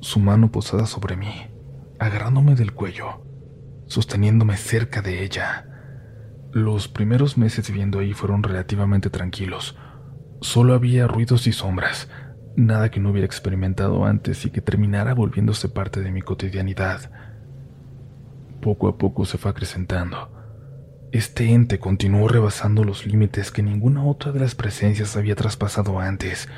su 0.00 0.20
mano 0.20 0.52
posada 0.52 0.84
sobre 0.84 1.16
mí, 1.16 1.32
agarrándome 1.98 2.54
del 2.54 2.74
cuello, 2.74 3.24
sosteniéndome 3.86 4.58
cerca 4.58 5.00
de 5.00 5.24
ella. 5.24 5.66
Los 6.52 6.88
primeros 6.88 7.38
meses 7.38 7.68
viviendo 7.68 8.00
ahí 8.00 8.12
fueron 8.12 8.42
relativamente 8.42 9.08
tranquilos. 9.08 9.78
Solo 10.42 10.74
había 10.74 11.06
ruidos 11.06 11.46
y 11.46 11.52
sombras, 11.52 12.10
nada 12.54 12.90
que 12.90 13.00
no 13.00 13.10
hubiera 13.10 13.26
experimentado 13.26 14.04
antes 14.04 14.44
y 14.44 14.50
que 14.50 14.60
terminara 14.60 15.14
volviéndose 15.14 15.70
parte 15.70 16.02
de 16.02 16.12
mi 16.12 16.20
cotidianidad. 16.20 17.10
Poco 18.60 18.88
a 18.88 18.98
poco 18.98 19.24
se 19.24 19.38
fue 19.38 19.50
acrecentando 19.50 20.43
este 21.14 21.52
ente 21.52 21.78
continuó 21.78 22.26
rebasando 22.26 22.82
los 22.82 23.06
límites 23.06 23.52
que 23.52 23.62
ninguna 23.62 24.04
otra 24.04 24.32
de 24.32 24.40
las 24.40 24.56
presencias 24.56 25.16
había 25.16 25.36
traspasado 25.36 26.00
antes. 26.00 26.48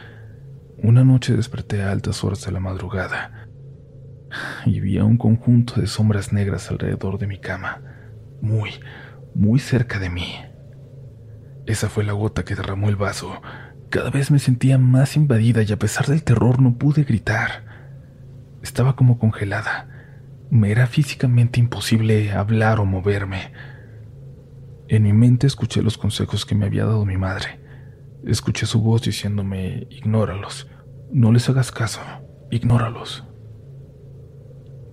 Una 0.79 1.05
noche 1.05 1.37
desperté 1.37 1.83
a 1.83 1.91
altas 1.91 2.25
horas 2.25 2.43
de 2.47 2.53
la 2.53 2.61
madrugada 2.61 3.49
y 4.65 4.81
vi 4.81 4.97
a 4.97 5.05
un 5.05 5.19
conjunto 5.19 5.79
de 5.79 5.87
sombras 5.87 6.33
negras 6.33 6.71
alrededor 6.71 7.19
de 7.19 7.27
mi 7.27 7.39
cama, 7.39 7.83
muy, 8.41 8.71
muy 9.35 9.61
cerca 9.61 9.99
de 9.99 10.09
mí. 10.09 10.37
Esa 11.67 11.91
fue 11.91 12.03
la 12.03 12.15
gota 12.15 12.47
que 12.47 12.55
derramó 12.55 12.89
el 12.89 12.97
vaso. 12.97 13.43
Cada 13.91 14.09
vez 14.09 14.31
me 14.31 14.39
sentía 14.39 14.79
más 14.79 15.17
invadida 15.17 15.65
y 15.65 15.73
a 15.73 15.79
pesar 15.79 16.07
del 16.07 16.23
terror 16.23 16.63
no 16.63 16.79
pude 16.79 17.05
gritar. 17.05 17.67
Estaba 18.63 18.97
como 18.97 19.19
congelada. 19.19 19.87
Me 20.49 20.71
era 20.71 20.87
físicamente 20.87 21.61
imposible 21.61 22.33
hablar 22.33 22.81
o 22.81 22.87
moverme. 22.87 23.53
En 24.88 25.02
mi 25.02 25.12
mente 25.12 25.49
escuché 25.49 25.83
los 25.83 25.99
consejos 25.99 26.47
que 26.47 26.55
me 26.55 26.66
había 26.66 26.85
dado 26.85 27.05
mi 27.05 27.16
madre. 27.16 27.61
Escuché 28.25 28.66
su 28.66 28.81
voz 28.81 29.02
diciéndome, 29.02 29.88
ignóralos, 29.90 30.69
no 31.11 31.33
les 31.33 31.49
hagas 31.49 31.73
caso, 31.73 32.00
ignóralos. 32.52 33.25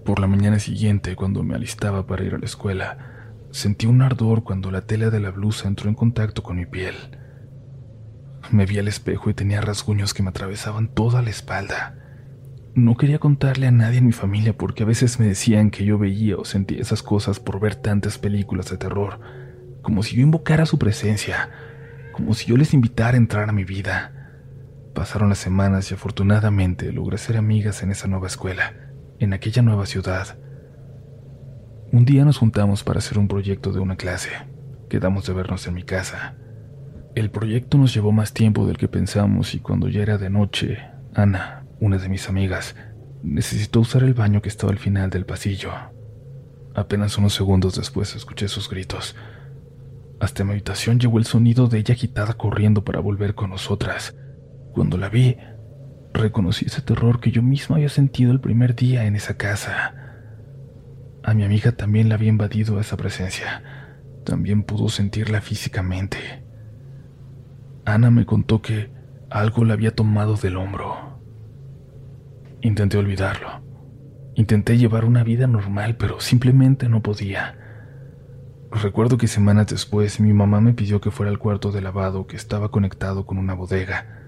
Por 0.03 0.19
la 0.19 0.25
mañana 0.25 0.57
siguiente, 0.57 1.15
cuando 1.15 1.43
me 1.43 1.53
alistaba 1.53 2.07
para 2.07 2.23
ir 2.23 2.33
a 2.33 2.39
la 2.39 2.45
escuela, 2.45 3.35
sentí 3.51 3.85
un 3.85 4.01
ardor 4.01 4.43
cuando 4.43 4.71
la 4.71 4.81
tela 4.81 5.11
de 5.11 5.19
la 5.19 5.29
blusa 5.29 5.67
entró 5.67 5.89
en 5.89 5.95
contacto 5.95 6.41
con 6.41 6.57
mi 6.57 6.65
piel. 6.65 6.95
Me 8.51 8.65
vi 8.65 8.79
al 8.79 8.87
espejo 8.87 9.29
y 9.29 9.35
tenía 9.35 9.61
rasguños 9.61 10.15
que 10.15 10.23
me 10.23 10.29
atravesaban 10.29 10.87
toda 10.87 11.21
la 11.21 11.29
espalda. 11.29 11.99
No 12.73 12.97
quería 12.97 13.19
contarle 13.19 13.67
a 13.67 13.71
nadie 13.71 13.99
en 13.99 14.07
mi 14.07 14.11
familia 14.11 14.57
porque 14.57 14.81
a 14.81 14.87
veces 14.87 15.19
me 15.19 15.27
decían 15.27 15.69
que 15.69 15.85
yo 15.85 15.99
veía 15.99 16.35
o 16.37 16.45
sentía 16.45 16.81
esas 16.81 17.03
cosas 17.03 17.39
por 17.39 17.59
ver 17.59 17.75
tantas 17.75 18.17
películas 18.17 18.71
de 18.71 18.77
terror 18.77 19.19
como 19.83 20.01
si 20.01 20.15
yo 20.15 20.23
invocara 20.23 20.65
su 20.65 20.79
presencia, 20.79 21.49
como 22.13 22.33
si 22.33 22.47
yo 22.47 22.57
les 22.57 22.73
invitara 22.73 23.13
a 23.13 23.17
entrar 23.17 23.47
a 23.47 23.53
mi 23.53 23.65
vida. 23.65 24.31
Pasaron 24.95 25.29
las 25.29 25.37
semanas 25.37 25.91
y 25.91 25.93
afortunadamente 25.93 26.91
logré 26.91 27.19
ser 27.19 27.37
amigas 27.37 27.83
en 27.83 27.91
esa 27.91 28.07
nueva 28.07 28.27
escuela, 28.27 28.73
en 29.19 29.33
aquella 29.33 29.61
nueva 29.61 29.85
ciudad. 29.85 30.37
Un 31.91 32.05
día 32.05 32.25
nos 32.25 32.39
juntamos 32.39 32.83
para 32.83 32.99
hacer 32.99 33.19
un 33.19 33.27
proyecto 33.27 33.71
de 33.71 33.79
una 33.79 33.97
clase. 33.97 34.31
Quedamos 34.89 35.27
de 35.27 35.33
vernos 35.33 35.67
en 35.67 35.75
mi 35.75 35.83
casa. 35.83 36.35
El 37.13 37.29
proyecto 37.29 37.77
nos 37.77 37.93
llevó 37.93 38.11
más 38.11 38.33
tiempo 38.33 38.65
del 38.65 38.77
que 38.77 38.87
pensamos 38.87 39.53
y 39.53 39.59
cuando 39.59 39.89
ya 39.89 40.01
era 40.01 40.17
de 40.17 40.31
noche, 40.31 40.79
Ana, 41.13 41.65
una 41.79 41.97
de 41.97 42.09
mis 42.09 42.29
amigas, 42.29 42.75
necesitó 43.21 43.81
usar 43.81 44.03
el 44.03 44.13
baño 44.13 44.41
que 44.41 44.49
estaba 44.49 44.71
al 44.71 44.79
final 44.79 45.09
del 45.09 45.25
pasillo. 45.25 45.71
Apenas 46.73 47.17
unos 47.17 47.33
segundos 47.33 47.75
después 47.75 48.15
escuché 48.15 48.47
sus 48.47 48.69
gritos. 48.69 49.15
Hasta 50.19 50.43
mi 50.43 50.51
habitación 50.51 50.99
llegó 50.99 51.17
el 51.17 51.25
sonido 51.25 51.67
de 51.67 51.79
ella 51.79 51.93
agitada 51.93 52.33
corriendo 52.33 52.83
para 52.83 52.99
volver 52.99 53.35
con 53.35 53.49
nosotras. 53.49 54.15
Cuando 54.73 54.97
la 54.97 55.09
vi, 55.09 55.37
reconocí 56.13 56.65
ese 56.65 56.81
terror 56.81 57.19
que 57.19 57.31
yo 57.31 57.41
misma 57.41 57.77
había 57.77 57.89
sentido 57.89 58.31
el 58.31 58.39
primer 58.39 58.75
día 58.75 59.05
en 59.05 59.15
esa 59.15 59.35
casa. 59.35 59.95
A 61.23 61.33
mi 61.33 61.43
amiga 61.43 61.71
también 61.71 62.09
la 62.09 62.15
había 62.15 62.29
invadido 62.29 62.79
esa 62.79 62.97
presencia. 62.97 63.63
También 64.25 64.63
pudo 64.63 64.89
sentirla 64.89 65.41
físicamente. 65.41 66.43
Ana 67.85 68.11
me 68.11 68.25
contó 68.25 68.61
que 68.61 68.91
algo 69.29 69.65
la 69.65 69.73
había 69.73 69.91
tomado 69.91 70.35
del 70.35 70.57
hombro. 70.57 71.19
Intenté 72.61 72.97
olvidarlo. 72.97 73.61
Intenté 74.35 74.77
llevar 74.77 75.05
una 75.05 75.23
vida 75.23 75.47
normal, 75.47 75.97
pero 75.97 76.19
simplemente 76.19 76.87
no 76.87 77.01
podía. 77.01 77.57
Recuerdo 78.81 79.19
que 79.19 79.27
semanas 79.27 79.67
después 79.67 80.19
mi 80.19 80.33
mamá 80.33 80.59
me 80.59 80.73
pidió 80.73 80.99
que 80.99 81.11
fuera 81.11 81.31
al 81.31 81.37
cuarto 81.37 81.71
de 81.71 81.81
lavado 81.81 82.25
que 82.25 82.35
estaba 82.35 82.71
conectado 82.71 83.25
con 83.25 83.37
una 83.37 83.53
bodega. 83.53 84.19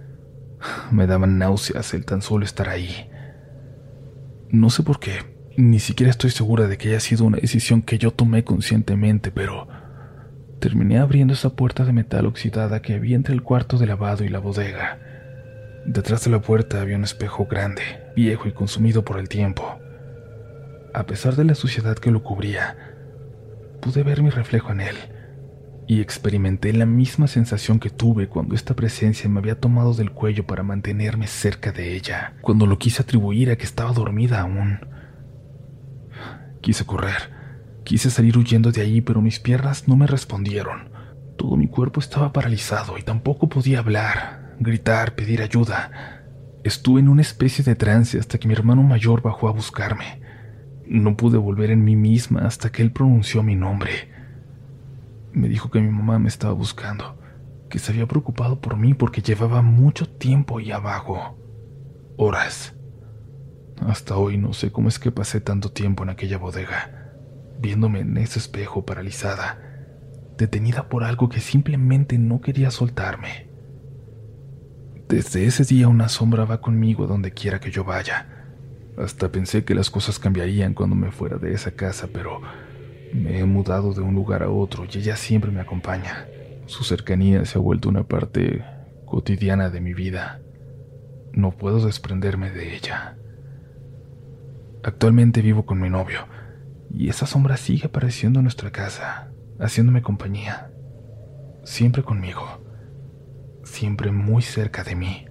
Me 0.92 1.08
daban 1.08 1.40
náuseas 1.40 1.96
el 1.96 2.06
tan 2.06 2.22
solo 2.22 2.46
estar 2.46 2.70
ahí. 2.70 3.10
No 4.50 4.70
sé 4.70 4.84
por 4.84 5.00
qué, 5.00 5.36
ni 5.58 5.80
siquiera 5.80 6.12
estoy 6.12 6.30
segura 6.30 6.68
de 6.68 6.78
que 6.78 6.90
haya 6.90 7.00
sido 7.00 7.26
una 7.26 7.40
decisión 7.40 7.82
que 7.82 7.98
yo 7.98 8.12
tomé 8.12 8.44
conscientemente, 8.44 9.32
pero 9.32 9.68
terminé 10.60 11.00
abriendo 11.00 11.34
esa 11.34 11.56
puerta 11.56 11.84
de 11.84 11.94
metal 11.94 12.28
oxidada 12.28 12.84
que 12.84 12.94
había 12.94 13.16
entre 13.16 13.34
el 13.34 13.42
cuarto 13.42 13.80
de 13.80 13.88
lavado 13.88 14.24
y 14.24 14.30
la 14.30 14.40
bodega. 14.40 15.00
Detrás 15.88 16.24
de 16.24 16.32
la 16.32 16.42
puerta 16.42 16.82
había 16.82 16.98
un 16.98 17.04
espejo 17.04 17.48
grande, 17.48 17.82
viejo 18.16 18.48
y 18.48 18.52
consumido 18.52 19.04
por 19.04 19.18
el 19.20 19.28
tiempo. 19.28 19.80
A 20.94 21.06
pesar 21.08 21.36
de 21.36 21.46
la 21.46 21.56
suciedad 21.56 21.98
que 21.98 22.12
lo 22.12 22.24
cubría, 22.24 22.95
pude 23.86 24.02
ver 24.02 24.24
mi 24.24 24.32
reflejo 24.32 24.72
en 24.72 24.82
él 24.82 24.96
y 25.88 26.02
experimenté 26.02 26.74
la 26.74 26.88
misma 26.88 27.28
sensación 27.28 27.80
que 27.80 27.92
tuve 27.92 28.28
cuando 28.28 28.56
esta 28.56 28.76
presencia 28.76 29.30
me 29.30 29.38
había 29.40 29.60
tomado 29.60 29.94
del 29.94 30.10
cuello 30.10 30.48
para 30.48 30.64
mantenerme 30.64 31.28
cerca 31.28 31.72
de 31.72 31.96
ella, 31.96 32.34
cuando 32.42 32.66
lo 32.66 32.80
quise 32.80 33.04
atribuir 33.04 33.52
a 33.52 33.58
que 33.58 33.64
estaba 33.64 33.94
dormida 33.94 34.42
aún. 34.42 34.80
Quise 36.62 36.84
correr, 36.88 37.30
quise 37.84 38.10
salir 38.10 38.36
huyendo 38.40 38.72
de 38.72 38.82
ahí, 38.82 39.02
pero 39.02 39.22
mis 39.22 39.40
piernas 39.40 39.88
no 39.88 39.96
me 39.96 40.08
respondieron. 40.08 40.90
Todo 41.38 41.56
mi 41.56 41.68
cuerpo 41.68 42.00
estaba 42.00 42.34
paralizado 42.34 42.98
y 42.98 43.04
tampoco 43.04 43.50
podía 43.50 43.78
hablar, 43.78 44.56
gritar, 44.60 45.14
pedir 45.14 45.44
ayuda. 45.44 46.24
Estuve 46.64 47.02
en 47.02 47.10
una 47.10 47.22
especie 47.22 47.64
de 47.64 47.76
trance 47.76 48.18
hasta 48.18 48.40
que 48.40 48.48
mi 48.48 48.56
hermano 48.56 48.82
mayor 48.82 49.22
bajó 49.22 49.48
a 49.48 49.52
buscarme. 49.52 50.25
No 50.88 51.18
pude 51.18 51.38
volver 51.38 51.72
en 51.72 51.84
mí 51.84 51.96
misma 51.96 52.42
hasta 52.42 52.72
que 52.72 52.82
él 52.82 52.92
pronunció 52.92 53.42
mi 53.42 53.56
nombre. 53.56 54.12
Me 55.34 55.50
dijo 55.50 55.70
que 55.72 55.82
mi 55.82 55.90
mamá 55.90 56.20
me 56.20 56.30
estaba 56.30 56.54
buscando, 56.54 57.18
que 57.70 57.80
se 57.80 57.92
había 57.92 58.08
preocupado 58.08 58.62
por 58.62 58.78
mí 58.78 58.94
porque 58.94 59.22
llevaba 59.22 59.62
mucho 59.62 60.08
tiempo 60.08 60.60
ahí 60.60 60.72
abajo. 60.72 61.38
Horas. 62.18 62.76
Hasta 63.82 64.16
hoy 64.16 64.38
no 64.38 64.54
sé 64.54 64.72
cómo 64.72 64.88
es 64.88 65.00
que 65.00 65.12
pasé 65.12 65.42
tanto 65.42 65.72
tiempo 65.72 66.04
en 66.04 66.10
aquella 66.10 66.38
bodega, 66.38 67.12
viéndome 67.60 68.00
en 68.00 68.16
ese 68.18 68.40
espejo 68.40 68.86
paralizada, 68.86 69.60
detenida 70.38 70.88
por 70.88 71.04
algo 71.04 71.28
que 71.28 71.42
simplemente 71.42 72.18
no 72.18 72.40
quería 72.40 72.72
soltarme. 72.72 73.50
Desde 75.10 75.46
ese 75.46 75.66
día 75.66 75.88
una 75.88 76.10
sombra 76.10 76.46
va 76.46 76.62
conmigo 76.62 77.06
donde 77.06 77.32
quiera 77.32 77.60
que 77.60 77.72
yo 77.72 77.84
vaya. 77.84 78.35
Hasta 78.98 79.30
pensé 79.30 79.66
que 79.66 79.76
las 79.76 79.90
cosas 79.90 80.20
cambiarían 80.20 80.74
cuando 80.74 80.96
me 80.96 81.12
fuera 81.12 81.38
de 81.38 81.54
esa 81.54 81.72
casa, 81.72 82.08
pero 82.12 82.42
me 83.14 83.40
he 83.40 83.46
mudado 83.46 83.94
de 83.94 84.02
un 84.02 84.16
lugar 84.16 84.44
a 84.44 84.50
otro 84.50 84.86
y 84.86 84.98
ella 84.98 85.16
siempre 85.16 85.52
me 85.52 85.62
acompaña. 85.62 86.28
Su 86.66 86.84
cercanía 86.84 87.46
se 87.46 87.58
ha 87.58 87.62
vuelto 87.62 87.90
una 87.90 88.04
parte 88.04 88.64
cotidiana 89.06 89.70
de 89.70 89.82
mi 89.82 89.94
vida. 89.94 90.42
No 91.34 91.52
puedo 91.52 91.86
desprenderme 91.86 92.52
de 92.52 92.76
ella. 92.76 93.18
Actualmente 94.84 95.42
vivo 95.42 95.66
con 95.66 95.80
mi 95.80 95.90
novio 95.90 96.28
y 96.90 97.10
esa 97.10 97.26
sombra 97.26 97.58
sigue 97.58 97.88
apareciendo 97.88 98.40
en 98.40 98.44
nuestra 98.44 98.72
casa, 98.72 99.32
haciéndome 99.60 100.02
compañía. 100.02 100.72
Siempre 101.64 102.04
conmigo. 102.04 102.64
Siempre 103.64 104.12
muy 104.12 104.42
cerca 104.42 104.84
de 104.84 104.96
mí. 104.96 105.26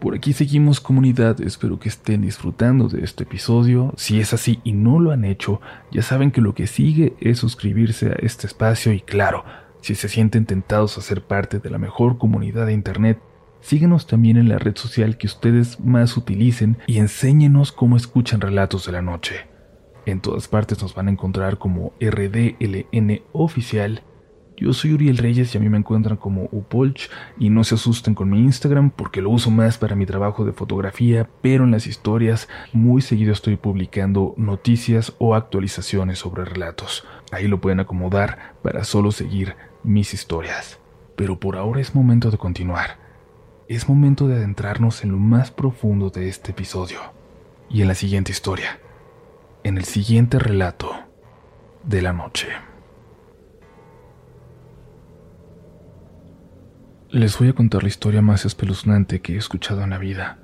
Por 0.00 0.14
aquí 0.14 0.32
seguimos 0.32 0.80
comunidad, 0.80 1.42
espero 1.42 1.78
que 1.78 1.90
estén 1.90 2.22
disfrutando 2.22 2.88
de 2.88 3.04
este 3.04 3.24
episodio. 3.24 3.92
Si 3.98 4.18
es 4.18 4.32
así 4.32 4.58
y 4.64 4.72
no 4.72 4.98
lo 4.98 5.10
han 5.10 5.26
hecho, 5.26 5.60
ya 5.92 6.00
saben 6.00 6.30
que 6.30 6.40
lo 6.40 6.54
que 6.54 6.66
sigue 6.66 7.14
es 7.20 7.38
suscribirse 7.38 8.08
a 8.08 8.16
este 8.22 8.46
espacio 8.46 8.94
y 8.94 9.00
claro, 9.00 9.44
si 9.82 9.94
se 9.94 10.08
sienten 10.08 10.46
tentados 10.46 10.96
a 10.96 11.02
ser 11.02 11.22
parte 11.22 11.58
de 11.58 11.68
la 11.68 11.76
mejor 11.76 12.16
comunidad 12.16 12.64
de 12.64 12.72
Internet, 12.72 13.20
síguenos 13.60 14.06
también 14.06 14.38
en 14.38 14.48
la 14.48 14.58
red 14.58 14.74
social 14.74 15.18
que 15.18 15.26
ustedes 15.26 15.78
más 15.80 16.16
utilicen 16.16 16.78
y 16.86 16.96
enséñenos 16.96 17.70
cómo 17.70 17.98
escuchan 17.98 18.40
relatos 18.40 18.86
de 18.86 18.92
la 18.92 19.02
noche. 19.02 19.48
En 20.06 20.20
todas 20.20 20.48
partes 20.48 20.80
nos 20.80 20.94
van 20.94 21.08
a 21.08 21.10
encontrar 21.10 21.58
como 21.58 21.92
RDLN 22.00 23.20
oficial 23.32 24.02
yo 24.60 24.74
soy 24.74 24.92
Uriel 24.92 25.16
Reyes 25.16 25.54
y 25.54 25.58
a 25.58 25.60
mí 25.60 25.70
me 25.70 25.78
encuentran 25.78 26.18
como 26.18 26.46
Upolch 26.52 27.10
y 27.38 27.48
no 27.48 27.64
se 27.64 27.76
asusten 27.76 28.14
con 28.14 28.28
mi 28.28 28.40
Instagram 28.40 28.90
porque 28.90 29.22
lo 29.22 29.30
uso 29.30 29.50
más 29.50 29.78
para 29.78 29.96
mi 29.96 30.04
trabajo 30.04 30.44
de 30.44 30.52
fotografía, 30.52 31.30
pero 31.40 31.64
en 31.64 31.70
las 31.70 31.86
historias 31.86 32.46
muy 32.74 33.00
seguido 33.00 33.32
estoy 33.32 33.56
publicando 33.56 34.34
noticias 34.36 35.14
o 35.18 35.34
actualizaciones 35.34 36.18
sobre 36.18 36.44
relatos. 36.44 37.06
Ahí 37.32 37.48
lo 37.48 37.62
pueden 37.62 37.80
acomodar 37.80 38.54
para 38.62 38.84
solo 38.84 39.12
seguir 39.12 39.56
mis 39.82 40.12
historias. 40.12 40.78
Pero 41.16 41.40
por 41.40 41.56
ahora 41.56 41.80
es 41.80 41.94
momento 41.94 42.30
de 42.30 42.36
continuar. 42.36 42.98
Es 43.66 43.88
momento 43.88 44.28
de 44.28 44.34
adentrarnos 44.34 45.04
en 45.04 45.12
lo 45.12 45.18
más 45.18 45.50
profundo 45.50 46.10
de 46.10 46.28
este 46.28 46.50
episodio 46.50 47.00
y 47.70 47.80
en 47.80 47.88
la 47.88 47.94
siguiente 47.94 48.30
historia, 48.30 48.78
en 49.64 49.78
el 49.78 49.84
siguiente 49.84 50.38
relato 50.38 50.90
de 51.82 52.02
la 52.02 52.12
noche. 52.12 52.48
Les 57.12 57.36
voy 57.36 57.48
a 57.48 57.54
contar 57.54 57.82
la 57.82 57.88
historia 57.88 58.22
más 58.22 58.44
espeluznante 58.44 59.20
que 59.20 59.34
he 59.34 59.36
escuchado 59.36 59.82
en 59.82 59.90
la 59.90 59.98
vida. 59.98 60.38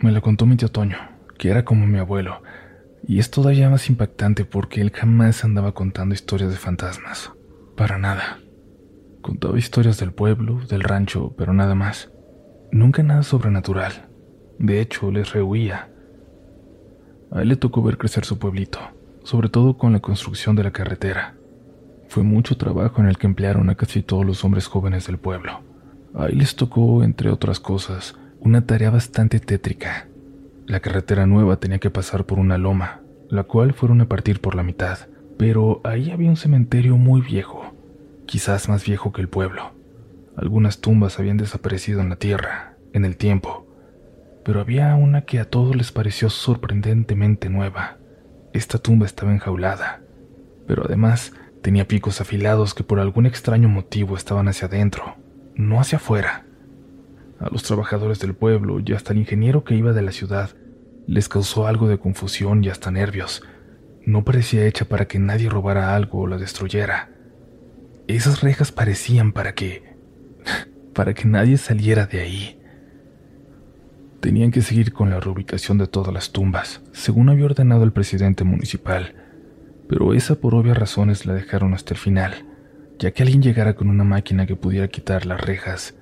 Me 0.00 0.10
la 0.10 0.20
contó 0.20 0.44
mi 0.44 0.56
tío 0.56 0.68
Toño, 0.68 0.98
que 1.38 1.48
era 1.48 1.64
como 1.64 1.86
mi 1.86 2.00
abuelo, 2.00 2.42
y 3.06 3.20
es 3.20 3.30
todavía 3.30 3.70
más 3.70 3.88
impactante 3.88 4.44
porque 4.44 4.80
él 4.80 4.90
jamás 4.90 5.44
andaba 5.44 5.72
contando 5.72 6.12
historias 6.12 6.50
de 6.50 6.56
fantasmas. 6.56 7.30
Para 7.76 7.98
nada. 7.98 8.40
Contaba 9.22 9.56
historias 9.56 9.96
del 10.00 10.10
pueblo, 10.10 10.58
del 10.68 10.82
rancho, 10.82 11.36
pero 11.38 11.52
nada 11.52 11.76
más. 11.76 12.10
Nunca 12.72 13.04
nada 13.04 13.22
sobrenatural. 13.22 14.08
De 14.58 14.80
hecho, 14.80 15.12
les 15.12 15.32
rehuía. 15.32 15.88
A 17.30 17.42
él 17.42 17.48
le 17.48 17.54
tocó 17.54 17.80
ver 17.80 17.96
crecer 17.96 18.24
su 18.24 18.40
pueblito, 18.40 18.80
sobre 19.22 19.48
todo 19.48 19.78
con 19.78 19.92
la 19.92 20.00
construcción 20.00 20.56
de 20.56 20.64
la 20.64 20.72
carretera. 20.72 21.36
Fue 22.10 22.24
mucho 22.24 22.56
trabajo 22.56 23.00
en 23.00 23.06
el 23.06 23.18
que 23.18 23.28
emplearon 23.28 23.70
a 23.70 23.76
casi 23.76 24.02
todos 24.02 24.26
los 24.26 24.44
hombres 24.44 24.66
jóvenes 24.66 25.06
del 25.06 25.18
pueblo. 25.18 25.60
Ahí 26.12 26.34
les 26.34 26.56
tocó, 26.56 27.04
entre 27.04 27.30
otras 27.30 27.60
cosas, 27.60 28.16
una 28.40 28.66
tarea 28.66 28.90
bastante 28.90 29.38
tétrica. 29.38 30.08
La 30.66 30.80
carretera 30.80 31.26
nueva 31.26 31.60
tenía 31.60 31.78
que 31.78 31.88
pasar 31.88 32.26
por 32.26 32.40
una 32.40 32.58
loma, 32.58 33.00
la 33.28 33.44
cual 33.44 33.74
fueron 33.74 34.00
a 34.00 34.08
partir 34.08 34.40
por 34.40 34.56
la 34.56 34.64
mitad, 34.64 34.98
pero 35.38 35.80
ahí 35.84 36.10
había 36.10 36.30
un 36.30 36.36
cementerio 36.36 36.96
muy 36.96 37.20
viejo, 37.20 37.74
quizás 38.26 38.68
más 38.68 38.84
viejo 38.84 39.12
que 39.12 39.20
el 39.20 39.28
pueblo. 39.28 39.70
Algunas 40.36 40.80
tumbas 40.80 41.20
habían 41.20 41.36
desaparecido 41.36 42.00
en 42.00 42.08
la 42.08 42.16
tierra, 42.16 42.74
en 42.92 43.04
el 43.04 43.16
tiempo, 43.16 43.68
pero 44.44 44.60
había 44.60 44.96
una 44.96 45.22
que 45.26 45.38
a 45.38 45.48
todos 45.48 45.76
les 45.76 45.92
pareció 45.92 46.28
sorprendentemente 46.28 47.48
nueva. 47.50 47.98
Esta 48.52 48.78
tumba 48.78 49.06
estaba 49.06 49.30
enjaulada, 49.30 50.00
pero 50.66 50.86
además 50.86 51.34
Tenía 51.62 51.86
picos 51.86 52.20
afilados 52.20 52.72
que 52.72 52.84
por 52.84 53.00
algún 53.00 53.26
extraño 53.26 53.68
motivo 53.68 54.16
estaban 54.16 54.48
hacia 54.48 54.66
adentro, 54.66 55.16
no 55.54 55.78
hacia 55.78 55.98
afuera. 55.98 56.46
A 57.38 57.50
los 57.50 57.62
trabajadores 57.62 58.18
del 58.18 58.34
pueblo 58.34 58.80
y 58.84 58.92
hasta 58.92 59.12
el 59.12 59.18
ingeniero 59.18 59.62
que 59.62 59.74
iba 59.74 59.92
de 59.92 60.02
la 60.02 60.12
ciudad 60.12 60.50
les 61.06 61.28
causó 61.28 61.66
algo 61.66 61.88
de 61.88 61.98
confusión 61.98 62.64
y 62.64 62.68
hasta 62.68 62.90
nervios. 62.90 63.42
No 64.06 64.24
parecía 64.24 64.64
hecha 64.64 64.86
para 64.86 65.06
que 65.06 65.18
nadie 65.18 65.50
robara 65.50 65.94
algo 65.94 66.20
o 66.20 66.26
la 66.26 66.38
destruyera. 66.38 67.10
Esas 68.06 68.40
rejas 68.40 68.72
parecían 68.72 69.32
para 69.32 69.54
que... 69.54 69.96
para 70.94 71.12
que 71.12 71.26
nadie 71.26 71.58
saliera 71.58 72.06
de 72.06 72.20
ahí. 72.20 72.60
Tenían 74.20 74.50
que 74.50 74.62
seguir 74.62 74.92
con 74.92 75.10
la 75.10 75.20
reubicación 75.20 75.78
de 75.78 75.86
todas 75.86 76.12
las 76.12 76.32
tumbas, 76.32 76.82
según 76.92 77.28
había 77.28 77.46
ordenado 77.46 77.84
el 77.84 77.92
presidente 77.92 78.44
municipal 78.44 79.14
pero 79.90 80.14
esa 80.14 80.36
por 80.36 80.54
obvias 80.54 80.78
razones 80.78 81.26
la 81.26 81.34
dejaron 81.34 81.74
hasta 81.74 81.94
el 81.94 81.98
final, 81.98 82.46
ya 83.00 83.10
que 83.10 83.24
alguien 83.24 83.42
llegara 83.42 83.74
con 83.74 83.90
una 83.90 84.04
máquina 84.04 84.46
que 84.46 84.54
pudiera 84.54 84.86
quitar 84.86 85.26
las 85.26 85.40
rejas. 85.40 85.96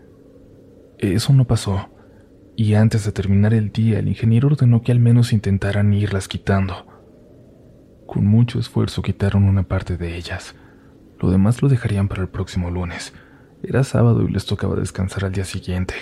Eso 0.98 1.32
no 1.32 1.46
pasó, 1.46 1.88
y 2.54 2.74
antes 2.74 3.06
de 3.06 3.12
terminar 3.12 3.54
el 3.54 3.72
día 3.72 3.98
el 3.98 4.08
ingeniero 4.08 4.48
ordenó 4.48 4.82
que 4.82 4.92
al 4.92 4.98
menos 4.98 5.32
intentaran 5.32 5.94
irlas 5.94 6.28
quitando. 6.28 6.86
Con 8.06 8.26
mucho 8.26 8.58
esfuerzo 8.58 9.00
quitaron 9.00 9.44
una 9.44 9.62
parte 9.62 9.96
de 9.96 10.18
ellas. 10.18 10.54
Lo 11.18 11.30
demás 11.30 11.62
lo 11.62 11.70
dejarían 11.70 12.08
para 12.08 12.20
el 12.20 12.28
próximo 12.28 12.70
lunes. 12.70 13.14
Era 13.62 13.84
sábado 13.84 14.22
y 14.22 14.30
les 14.30 14.44
tocaba 14.44 14.76
descansar 14.76 15.24
al 15.24 15.32
día 15.32 15.46
siguiente. 15.46 15.94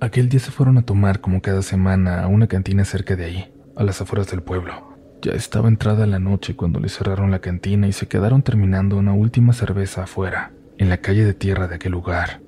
Aquel 0.00 0.30
día 0.30 0.40
se 0.40 0.50
fueron 0.50 0.78
a 0.78 0.86
tomar 0.86 1.20
como 1.20 1.42
cada 1.42 1.60
semana 1.60 2.22
a 2.22 2.26
una 2.26 2.46
cantina 2.46 2.86
cerca 2.86 3.16
de 3.16 3.24
ahí, 3.26 3.54
a 3.76 3.84
las 3.84 4.00
afueras 4.00 4.30
del 4.30 4.42
pueblo. 4.42 4.93
Ya 5.24 5.32
estaba 5.32 5.68
entrada 5.68 6.06
la 6.06 6.18
noche 6.18 6.54
cuando 6.54 6.80
le 6.80 6.90
cerraron 6.90 7.30
la 7.30 7.38
cantina 7.38 7.88
y 7.88 7.92
se 7.92 8.06
quedaron 8.08 8.42
terminando 8.42 8.98
una 8.98 9.14
última 9.14 9.54
cerveza 9.54 10.02
afuera, 10.02 10.52
en 10.76 10.90
la 10.90 10.98
calle 10.98 11.24
de 11.24 11.32
tierra 11.32 11.66
de 11.66 11.76
aquel 11.76 11.92
lugar. 11.92 12.42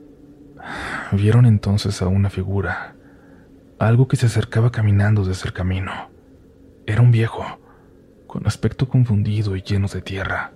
Vieron 1.10 1.46
entonces 1.46 2.02
a 2.02 2.08
una 2.08 2.28
figura, 2.28 2.94
algo 3.78 4.08
que 4.08 4.18
se 4.18 4.26
acercaba 4.26 4.72
caminando 4.72 5.24
desde 5.24 5.46
el 5.46 5.54
camino. 5.54 6.10
Era 6.84 7.00
un 7.00 7.12
viejo, 7.12 7.46
con 8.26 8.46
aspecto 8.46 8.90
confundido 8.90 9.56
y 9.56 9.62
lleno 9.62 9.88
de 9.88 10.02
tierra. 10.02 10.52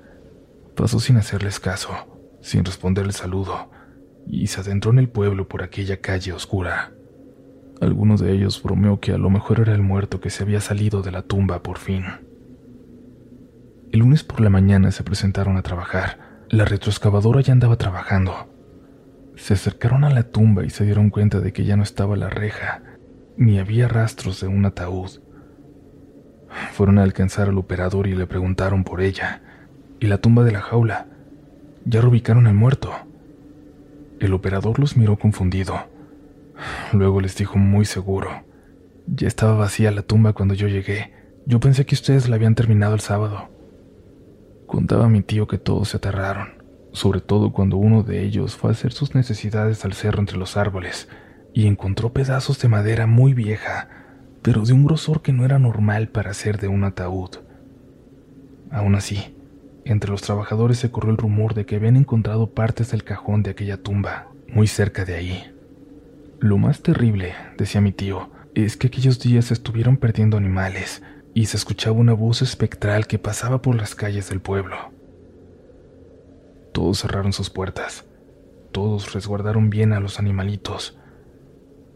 Pasó 0.76 1.00
sin 1.00 1.16
hacerles 1.16 1.58
caso, 1.58 1.90
sin 2.42 2.66
responder 2.66 3.06
el 3.06 3.14
saludo, 3.14 3.70
y 4.26 4.48
se 4.48 4.60
adentró 4.60 4.90
en 4.90 4.98
el 4.98 5.08
pueblo 5.08 5.48
por 5.48 5.62
aquella 5.62 6.02
calle 6.02 6.34
oscura. 6.34 6.92
Alguno 7.80 8.16
de 8.18 8.32
ellos 8.32 8.62
bromeó 8.62 9.00
que 9.00 9.12
a 9.12 9.18
lo 9.18 9.30
mejor 9.30 9.60
era 9.60 9.74
el 9.74 9.82
muerto 9.82 10.20
que 10.20 10.28
se 10.28 10.42
había 10.42 10.60
salido 10.60 11.00
de 11.00 11.12
la 11.12 11.22
tumba 11.22 11.62
por 11.62 11.78
fin. 11.78 12.04
El 13.90 14.00
lunes 14.00 14.22
por 14.22 14.40
la 14.40 14.50
mañana 14.50 14.92
se 14.92 15.02
presentaron 15.02 15.56
a 15.56 15.62
trabajar. 15.62 16.18
La 16.50 16.64
retroexcavadora 16.66 17.40
ya 17.40 17.52
andaba 17.52 17.76
trabajando. 17.76 18.48
Se 19.36 19.54
acercaron 19.54 20.04
a 20.04 20.10
la 20.10 20.24
tumba 20.24 20.64
y 20.64 20.70
se 20.70 20.84
dieron 20.84 21.08
cuenta 21.08 21.40
de 21.40 21.52
que 21.52 21.64
ya 21.64 21.76
no 21.76 21.82
estaba 21.82 22.16
la 22.16 22.28
reja, 22.28 22.82
ni 23.36 23.58
había 23.58 23.88
rastros 23.88 24.40
de 24.40 24.48
un 24.48 24.66
ataúd. 24.66 25.20
Fueron 26.72 26.98
a 26.98 27.02
alcanzar 27.02 27.48
al 27.48 27.56
operador 27.56 28.06
y 28.06 28.14
le 28.14 28.26
preguntaron 28.26 28.84
por 28.84 29.00
ella. 29.00 29.42
¿Y 30.00 30.06
la 30.06 30.18
tumba 30.18 30.44
de 30.44 30.52
la 30.52 30.60
jaula? 30.60 31.06
Ya 31.84 32.00
reubicaron 32.02 32.46
al 32.46 32.54
muerto. 32.54 32.92
El 34.18 34.34
operador 34.34 34.78
los 34.78 34.96
miró 34.96 35.18
confundido. 35.18 35.88
Luego 36.92 37.20
les 37.20 37.36
dijo 37.36 37.58
muy 37.58 37.84
seguro. 37.84 38.44
Ya 39.06 39.28
estaba 39.28 39.54
vacía 39.54 39.90
la 39.90 40.02
tumba 40.02 40.32
cuando 40.32 40.54
yo 40.54 40.68
llegué. 40.68 41.12
Yo 41.46 41.60
pensé 41.60 41.86
que 41.86 41.94
ustedes 41.94 42.28
la 42.28 42.36
habían 42.36 42.54
terminado 42.54 42.94
el 42.94 43.00
sábado. 43.00 43.48
Contaba 44.66 45.08
mi 45.08 45.22
tío 45.22 45.48
que 45.48 45.58
todos 45.58 45.88
se 45.88 45.96
aterraron, 45.96 46.62
sobre 46.92 47.20
todo 47.20 47.52
cuando 47.52 47.76
uno 47.76 48.02
de 48.02 48.22
ellos 48.22 48.56
fue 48.56 48.70
a 48.70 48.72
hacer 48.72 48.92
sus 48.92 49.14
necesidades 49.14 49.84
al 49.84 49.94
cerro 49.94 50.20
entre 50.20 50.38
los 50.38 50.56
árboles, 50.56 51.08
y 51.52 51.66
encontró 51.66 52.12
pedazos 52.12 52.60
de 52.60 52.68
madera 52.68 53.06
muy 53.06 53.34
vieja, 53.34 53.88
pero 54.42 54.62
de 54.62 54.72
un 54.72 54.84
grosor 54.84 55.22
que 55.22 55.32
no 55.32 55.44
era 55.44 55.58
normal 55.58 56.08
para 56.08 56.34
ser 56.34 56.58
de 56.58 56.68
un 56.68 56.84
ataúd. 56.84 57.30
Aún 58.70 58.94
así, 58.94 59.36
entre 59.84 60.10
los 60.12 60.22
trabajadores 60.22 60.78
se 60.78 60.92
corrió 60.92 61.10
el 61.10 61.18
rumor 61.18 61.54
de 61.54 61.66
que 61.66 61.76
habían 61.76 61.96
encontrado 61.96 62.50
partes 62.50 62.92
del 62.92 63.02
cajón 63.02 63.42
de 63.42 63.50
aquella 63.50 63.82
tumba, 63.82 64.28
muy 64.46 64.68
cerca 64.68 65.04
de 65.04 65.14
ahí. 65.16 65.59
Lo 66.40 66.56
más 66.56 66.80
terrible, 66.80 67.34
decía 67.58 67.82
mi 67.82 67.92
tío, 67.92 68.30
es 68.54 68.78
que 68.78 68.86
aquellos 68.86 69.20
días 69.20 69.50
estuvieron 69.50 69.98
perdiendo 69.98 70.38
animales 70.38 71.02
y 71.34 71.46
se 71.46 71.58
escuchaba 71.58 71.98
una 71.98 72.14
voz 72.14 72.40
espectral 72.40 73.06
que 73.06 73.18
pasaba 73.18 73.60
por 73.60 73.74
las 73.74 73.94
calles 73.94 74.30
del 74.30 74.40
pueblo. 74.40 74.90
Todos 76.72 77.00
cerraron 77.00 77.34
sus 77.34 77.50
puertas, 77.50 78.06
todos 78.72 79.12
resguardaron 79.12 79.68
bien 79.68 79.92
a 79.92 80.00
los 80.00 80.18
animalitos. 80.18 80.98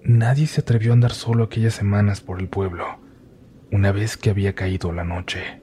Nadie 0.03 0.47
se 0.47 0.61
atrevió 0.61 0.91
a 0.91 0.95
andar 0.95 1.13
solo 1.13 1.45
aquellas 1.45 1.73
semanas 1.73 2.21
por 2.21 2.39
el 2.39 2.49
pueblo, 2.49 2.99
una 3.73 3.93
vez 3.93 4.19
que 4.19 4.29
había 4.29 4.55
caído 4.55 4.93
la 4.93 5.05
noche. 5.05 5.63